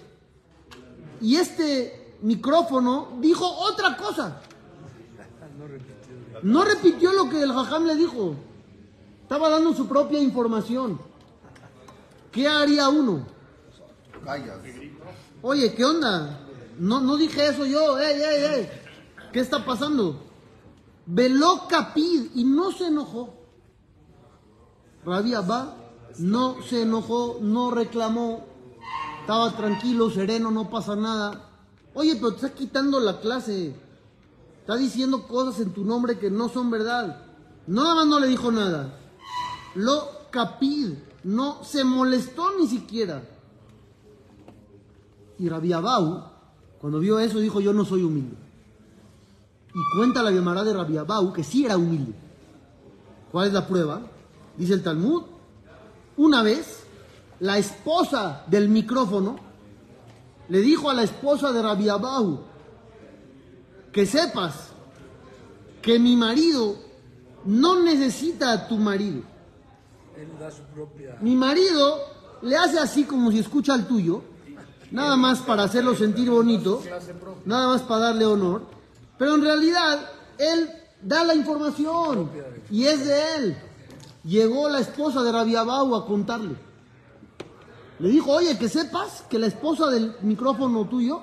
y 1.20 1.36
este 1.36 2.16
micrófono 2.22 3.18
dijo 3.20 3.46
otra 3.46 3.96
cosa. 3.96 4.40
No 6.42 6.64
repitió 6.64 7.12
lo 7.12 7.28
que 7.30 7.42
el 7.42 7.52
jajam 7.52 7.86
le 7.86 7.96
dijo. 7.96 8.34
Estaba 9.22 9.48
dando 9.48 9.74
su 9.74 9.88
propia 9.88 10.20
información. 10.20 11.00
¿Qué 12.30 12.46
haría 12.46 12.88
uno? 12.88 13.26
Callas. 14.24 14.58
Oye, 15.42 15.74
¿qué 15.74 15.84
onda? 15.84 16.40
No, 16.78 17.00
no 17.00 17.16
dije 17.16 17.46
eso 17.46 17.64
yo. 17.64 17.98
¡Ey, 17.98 18.20
ey, 18.20 18.44
ey! 18.44 18.70
¿Qué 19.32 19.40
está 19.40 19.64
pasando? 19.64 20.22
Veló 21.06 21.68
Capid 21.68 22.30
y 22.34 22.44
no 22.44 22.72
se 22.72 22.88
enojó. 22.88 23.34
Rabí 25.04 25.34
Abba 25.34 25.76
no 26.18 26.62
se 26.62 26.82
enojó, 26.82 27.38
no 27.40 27.70
reclamó. 27.70 28.44
Estaba 29.20 29.56
tranquilo, 29.56 30.10
sereno, 30.10 30.50
no 30.50 30.70
pasa 30.70 30.96
nada. 30.96 31.50
Oye, 31.94 32.16
pero 32.16 32.30
te 32.30 32.36
estás 32.36 32.50
quitando 32.52 33.00
la 33.00 33.20
clase. 33.20 33.74
Está 34.60 34.76
diciendo 34.76 35.26
cosas 35.28 35.60
en 35.60 35.72
tu 35.72 35.84
nombre 35.84 36.18
que 36.18 36.30
no 36.30 36.48
son 36.48 36.70
verdad. 36.70 37.24
Nada 37.66 37.94
más 37.94 38.06
no 38.06 38.20
le 38.20 38.26
dijo 38.26 38.50
nada. 38.50 38.98
Lo 39.74 40.08
Capid 40.30 40.94
no 41.24 41.62
se 41.64 41.84
molestó 41.84 42.56
ni 42.58 42.66
siquiera. 42.66 43.22
Y 45.38 45.48
Rabbi 45.48 45.72
Abau, 45.72 46.24
cuando 46.80 46.98
vio 46.98 47.18
eso, 47.18 47.38
dijo, 47.38 47.60
yo 47.60 47.72
no 47.72 47.84
soy 47.84 48.02
humilde. 48.02 48.36
Y 49.74 49.96
cuenta 49.96 50.22
la 50.22 50.32
Gemara 50.32 50.64
de 50.64 50.72
Rabbi 50.72 50.96
Abau 50.96 51.32
que 51.32 51.44
sí 51.44 51.64
era 51.64 51.76
humilde. 51.76 52.14
¿Cuál 53.30 53.48
es 53.48 53.52
la 53.52 53.66
prueba? 53.66 54.00
Dice 54.56 54.74
el 54.74 54.82
Talmud. 54.82 55.24
Una 56.16 56.42
vez, 56.42 56.84
la 57.40 57.58
esposa 57.58 58.44
del 58.46 58.68
micrófono 58.68 59.36
le 60.48 60.60
dijo 60.60 60.88
a 60.88 60.94
la 60.94 61.02
esposa 61.02 61.52
de 61.52 61.60
Rabbi 61.60 61.88
Abau, 61.88 62.40
que 63.92 64.06
sepas 64.06 64.70
que 65.82 65.98
mi 65.98 66.16
marido 66.16 66.76
no 67.44 67.82
necesita 67.82 68.52
a 68.52 68.68
tu 68.68 68.76
marido. 68.76 69.22
Él 70.16 70.28
da 70.40 70.50
su 70.50 70.62
propia. 70.74 71.16
Mi 71.20 71.36
marido 71.36 71.98
le 72.42 72.56
hace 72.56 72.78
así 72.78 73.04
como 73.04 73.30
si 73.30 73.38
escucha 73.38 73.74
al 73.74 73.86
tuyo, 73.86 74.22
nada 74.90 75.16
más 75.16 75.40
para 75.40 75.64
hacerlo 75.64 75.94
sentir 75.94 76.30
bonito, 76.30 76.82
nada 77.44 77.68
más 77.68 77.82
para 77.82 78.06
darle 78.06 78.24
honor, 78.24 78.62
Pero 79.18 79.34
en 79.34 79.42
realidad, 79.42 80.10
él 80.38 80.70
da 81.00 81.24
la 81.24 81.34
información 81.34 82.30
y 82.70 82.84
es 82.84 83.06
de 83.06 83.36
él. 83.36 83.56
Llegó 84.24 84.68
la 84.68 84.80
esposa 84.80 85.22
de 85.22 85.32
Rabiabau 85.32 85.94
a 85.94 86.06
contarle. 86.06 86.56
Le 87.98 88.08
dijo, 88.08 88.32
oye, 88.32 88.58
que 88.58 88.68
sepas 88.68 89.24
que 89.30 89.38
la 89.38 89.46
esposa 89.46 89.88
del 89.88 90.16
micrófono 90.20 90.86
tuyo 90.86 91.22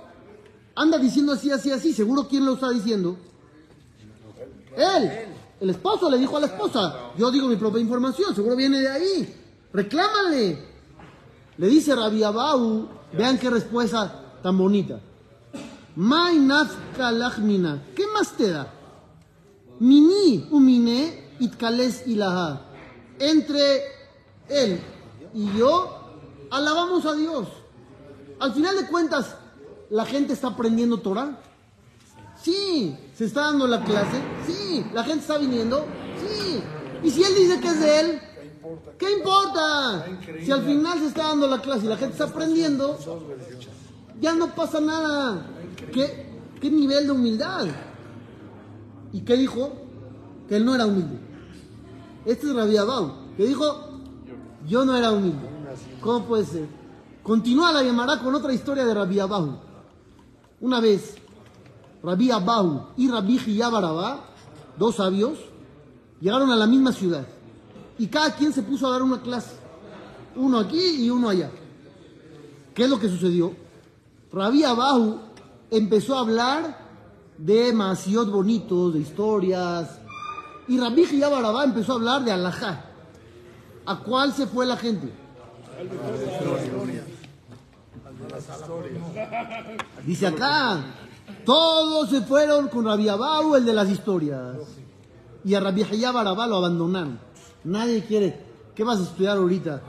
anda 0.76 0.98
diciendo 0.98 1.34
así, 1.34 1.52
así, 1.52 1.70
así. 1.72 1.94
Seguro 1.94 2.28
quién 2.28 2.46
lo 2.46 2.54
está 2.54 2.70
diciendo. 2.70 3.18
Él. 4.76 5.12
El 5.60 5.70
esposo 5.70 6.10
le 6.10 6.18
dijo 6.18 6.36
a 6.36 6.42
la 6.42 6.48
esposa, 6.48 7.12
yo 7.18 7.32
digo 7.32 7.48
mi 7.48 7.56
propia 7.56 7.80
información, 7.80 8.36
seguro 8.36 8.56
viene 8.56 8.82
de 8.82 8.90
ahí. 8.90 9.36
Reclámale. 9.72 10.60
Le 11.58 11.68
dice 11.68 11.96
Rabiabau, 11.96 12.90
vean 13.18 13.38
qué 13.38 13.50
respuesta 13.50 14.40
tan 14.42 14.58
bonita. 14.58 15.00
¿Qué 17.96 18.04
más 18.08 18.32
te 18.34 18.50
da? 18.50 18.68
Mini 19.80 20.48
umine 20.52 21.36
itkales 21.40 22.08
ilaha. 22.08 22.62
Entre 23.20 23.84
él 24.50 24.80
y 25.34 25.58
yo, 25.58 26.20
alabamos 26.50 27.06
a 27.06 27.14
Dios. 27.14 27.48
Al 28.40 28.54
final 28.54 28.76
de 28.76 28.88
cuentas, 28.88 29.36
¿la 29.90 30.06
gente 30.06 30.34
está 30.34 30.48
aprendiendo 30.48 30.98
Torah? 31.00 31.40
Sí. 32.42 32.98
¿Se 33.16 33.26
está 33.26 33.42
dando 33.42 33.68
la 33.68 33.84
clase? 33.84 34.20
Sí. 34.48 34.86
¿La 34.94 35.04
gente 35.04 35.22
está 35.22 35.38
viniendo? 35.38 35.86
Sí. 36.20 36.62
¿Y 37.04 37.12
si 37.12 37.24
él 37.24 37.36
dice 37.36 37.60
que 37.60 37.68
es 37.68 37.80
de 37.80 38.00
él? 38.00 38.22
¿Qué 38.98 39.12
importa? 39.12 40.06
Si 40.44 40.52
al 40.52 40.64
final 40.64 41.00
se 41.00 41.08
está 41.08 41.30
dando 41.30 41.48
la 41.48 41.62
clase 41.62 41.86
y 41.86 41.90
la 41.90 41.98
gente 41.98 42.14
está 42.14 42.26
aprendiendo, 42.26 42.98
ya 44.22 44.34
no 44.34 44.54
pasa 44.56 44.80
nada. 44.80 45.46
¿Qué, 45.92 46.40
qué 46.62 46.70
nivel 46.70 47.06
de 47.06 47.12
humildad? 47.12 47.68
¿Y 49.12 49.22
qué 49.22 49.36
dijo? 49.36 49.74
Que 50.48 50.58
él 50.58 50.66
no 50.66 50.76
era 50.76 50.86
humilde. 50.86 51.20
Este 52.26 52.48
es 52.48 52.56
Rabbi 52.56 52.78
Abau, 52.78 53.36
que 53.36 53.46
dijo, 53.46 53.66
yo 54.68 54.86
no 54.86 54.96
era 54.96 55.12
humilde. 55.12 55.50
¿Cómo 56.00 56.26
puede 56.26 56.46
ser? 56.46 56.68
Continúa 57.22 57.72
la 57.72 57.84
llamará 57.84 58.20
con 58.20 58.34
otra 58.36 58.54
historia 58.54 58.86
de 58.86 58.94
Rabbi 58.94 59.20
Abau. 59.20 59.60
Una 60.62 60.80
vez, 60.80 61.16
Rabbi 62.02 62.32
Abau 62.32 62.90
y 62.96 63.10
Rabbi 63.10 63.40
Hiyabarabá, 63.40 64.26
dos 64.78 64.96
sabios, 64.96 65.38
llegaron 66.22 66.50
a 66.52 66.56
la 66.56 66.68
misma 66.68 66.94
ciudad. 66.94 67.26
Y 67.98 68.08
cada 68.08 68.36
quien 68.36 68.54
se 68.54 68.64
puso 68.64 68.88
a 68.88 68.92
dar 68.92 69.02
una 69.02 69.22
clase. 69.22 69.56
Uno 70.36 70.60
aquí 70.60 71.06
y 71.06 71.10
uno 71.10 71.30
allá. 71.30 71.52
¿Qué 72.74 72.84
es 72.84 72.90
lo 72.90 73.00
que 73.00 73.08
sucedió? 73.08 73.56
Rabbi 74.32 74.64
Abahu 74.64 75.20
empezó 75.70 76.16
a 76.16 76.22
hablar 76.22 76.78
de 77.38 77.72
masiot 77.74 78.30
bonitos, 78.32 78.94
de 78.94 79.00
historias. 79.00 80.00
Y 80.68 80.80
Rabbi 80.80 81.06
Hiyabarabá 81.06 81.66
empezó 81.66 81.94
a 81.94 81.96
hablar 81.96 82.24
de 82.24 82.32
alajá. 82.32 82.86
¿A 83.86 84.00
cuál 84.00 84.34
se 84.34 84.48
fue 84.48 84.66
la 84.66 84.78
gente? 84.78 85.12
Dice 90.06 90.28
acá, 90.28 90.84
todos 91.46 92.10
se 92.10 92.22
fueron 92.22 92.70
con 92.70 92.86
Rabbi 92.86 93.10
Abahu, 93.10 93.56
el 93.56 93.66
de 93.66 93.74
las 93.74 93.90
historias. 93.90 94.58
Y 95.44 95.54
a 95.54 95.60
Rabbi 95.60 95.84
Hiyabarabá 95.84 96.48
lo 96.48 96.58
abandonaron. 96.58 97.20
Nadie 97.64 98.04
quiere. 98.04 98.40
¿Qué 98.76 98.84
vas 98.84 99.00
a 99.00 99.04
estudiar 99.04 99.38
ahorita? 99.38 99.82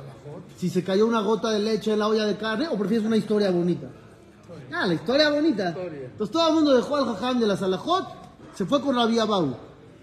Si 0.57 0.69
se 0.69 0.85
cayó 0.85 1.07
una 1.07 1.21
gota 1.21 1.51
de 1.51 1.59
leche 1.61 1.93
en 1.93 1.99
la 1.99 2.09
olla 2.09 2.25
de 2.27 2.37
carne 2.37 2.69
o 2.69 2.77
prefieres 2.77 3.07
una 3.07 3.17
historia 3.17 3.51
bonita. 3.51 3.89
Ah, 4.73 4.87
la 4.87 4.95
historia 4.95 5.31
bonita. 5.31 5.75
Entonces 6.13 6.33
todo 6.33 6.49
el 6.49 6.55
mundo 6.55 6.75
dejó 6.75 6.97
al 6.97 7.05
jajam 7.07 7.41
de 7.41 7.47
la 7.47 7.57
Salahot, 7.57 8.07
se 8.55 8.65
fue 8.67 8.81
con 8.81 8.95
Rabbi 8.95 9.19
Abau. 9.19 9.57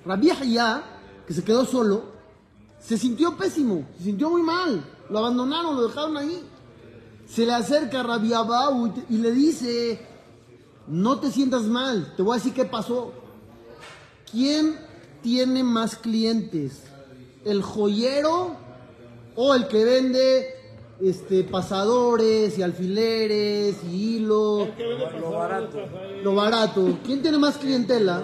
Rabbi 0.06 0.30
Hayá, 0.32 0.84
que 1.28 1.34
se 1.34 1.44
quedó 1.44 1.66
solo, 1.66 2.04
se 2.80 2.98
sintió 2.98 3.38
pésimo, 3.38 3.86
se 3.98 4.06
sintió 4.06 4.30
muy 4.30 4.42
mal. 4.42 4.84
Lo 5.10 5.20
abandonaron, 5.20 5.76
lo 5.76 5.88
dejaron 5.88 6.18
ahí. 6.18 6.44
Se 7.28 7.46
le 7.46 7.54
acerca 7.54 8.00
a 8.00 8.04
Rabbi 8.04 8.34
Abau 8.34 8.88
y, 8.88 8.90
te- 8.92 9.06
y 9.14 9.18
le 9.20 9.32
dice, 9.32 10.06
no 10.88 11.20
te 11.20 11.32
sientas 11.32 11.64
mal, 11.64 12.14
te 12.18 12.24
voy 12.24 12.34
a 12.34 12.38
decir 12.38 12.54
qué 12.54 12.66
pasó. 12.66 13.14
¿Quién 14.32 14.78
tiene 15.22 15.64
más 15.64 15.96
clientes? 15.96 16.84
¿El 17.44 17.64
joyero 17.64 18.56
o 19.36 19.56
el 19.56 19.68
que 19.68 19.84
vende 19.84 20.48
este, 21.02 21.44
pasadores 21.44 22.58
y 22.58 22.62
alfileres 22.62 23.78
y 23.84 24.18
hilo? 24.18 24.68
Lo 25.20 25.32
barato. 25.32 25.78
Lo 26.24 26.36
barato. 26.36 27.00
¿Quién 27.04 27.22
tiene 27.22 27.38
más 27.38 27.58
clientela? 27.58 28.24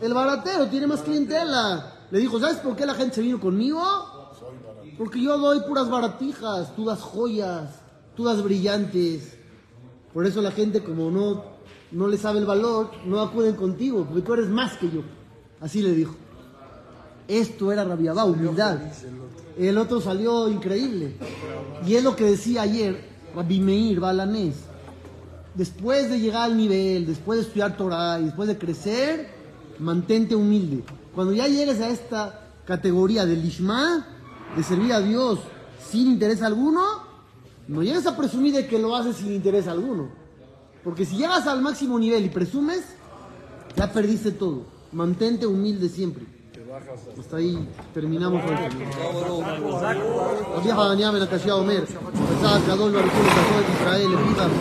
El 0.00 0.12
baratero 0.12 0.66
tiene 0.68 0.86
más 0.86 1.00
clientela. 1.00 2.06
Le 2.10 2.18
dijo, 2.18 2.38
¿sabes 2.38 2.58
por 2.58 2.76
qué 2.76 2.84
la 2.84 2.94
gente 2.94 3.14
se 3.14 3.22
vino 3.22 3.40
conmigo? 3.40 3.80
Porque 4.98 5.22
yo 5.22 5.38
doy 5.38 5.60
puras 5.60 5.88
baratijas, 5.88 6.76
tú 6.76 6.84
das 6.84 7.00
joyas, 7.00 7.80
tú 8.14 8.24
das 8.24 8.42
brillantes. 8.42 9.38
Por 10.12 10.26
eso 10.26 10.42
la 10.42 10.50
gente 10.50 10.82
como 10.82 11.10
no, 11.10 11.44
no 11.90 12.08
le 12.08 12.18
sabe 12.18 12.40
el 12.40 12.44
valor, 12.44 12.90
no 13.06 13.20
acuden 13.20 13.56
contigo, 13.56 14.04
porque 14.04 14.20
tú 14.20 14.34
eres 14.34 14.48
más 14.48 14.76
que 14.76 14.90
yo. 14.90 15.00
Así 15.60 15.80
le 15.80 15.92
dijo. 15.92 16.14
Esto 17.28 17.72
era 17.72 17.84
Rabiabá, 17.84 18.24
humildad. 18.24 18.78
El 19.58 19.78
otro 19.78 20.00
salió 20.00 20.48
increíble. 20.48 21.16
Y 21.86 21.94
es 21.94 22.04
lo 22.04 22.16
que 22.16 22.24
decía 22.24 22.62
ayer 22.62 23.04
Rabbi 23.34 23.60
Meir 23.60 24.00
Balanés. 24.00 24.56
Después 25.54 26.10
de 26.10 26.18
llegar 26.18 26.50
al 26.50 26.56
nivel, 26.56 27.06
después 27.06 27.38
de 27.38 27.46
estudiar 27.46 27.76
Torah 27.76 28.18
y 28.20 28.24
después 28.24 28.48
de 28.48 28.56
crecer, 28.56 29.28
mantente 29.78 30.34
humilde. 30.34 30.82
Cuando 31.14 31.32
ya 31.32 31.46
llegues 31.46 31.80
a 31.80 31.90
esta 31.90 32.48
categoría 32.64 33.26
del 33.26 33.42
Lishma, 33.42 34.06
de 34.56 34.62
servir 34.62 34.92
a 34.92 35.00
Dios 35.00 35.40
sin 35.90 36.08
interés 36.08 36.42
alguno, 36.42 36.82
no 37.68 37.82
llegues 37.82 38.06
a 38.06 38.16
presumir 38.16 38.54
de 38.54 38.66
que 38.66 38.78
lo 38.78 38.96
haces 38.96 39.16
sin 39.16 39.32
interés 39.32 39.66
alguno. 39.66 40.08
Porque 40.82 41.04
si 41.04 41.16
llegas 41.16 41.46
al 41.46 41.60
máximo 41.60 41.98
nivel 41.98 42.24
y 42.24 42.28
presumes, 42.28 42.82
ya 43.76 43.92
perdiste 43.92 44.32
todo. 44.32 44.64
Mantente 44.92 45.46
humilde 45.46 45.88
siempre. 45.88 46.26
Hasta 47.18 47.36
ahí 47.36 47.68
terminamos 47.92 48.42
con 48.44 48.54
esto. 48.54 48.76
Había 50.56 50.74
a 51.16 51.20
la 54.48 54.54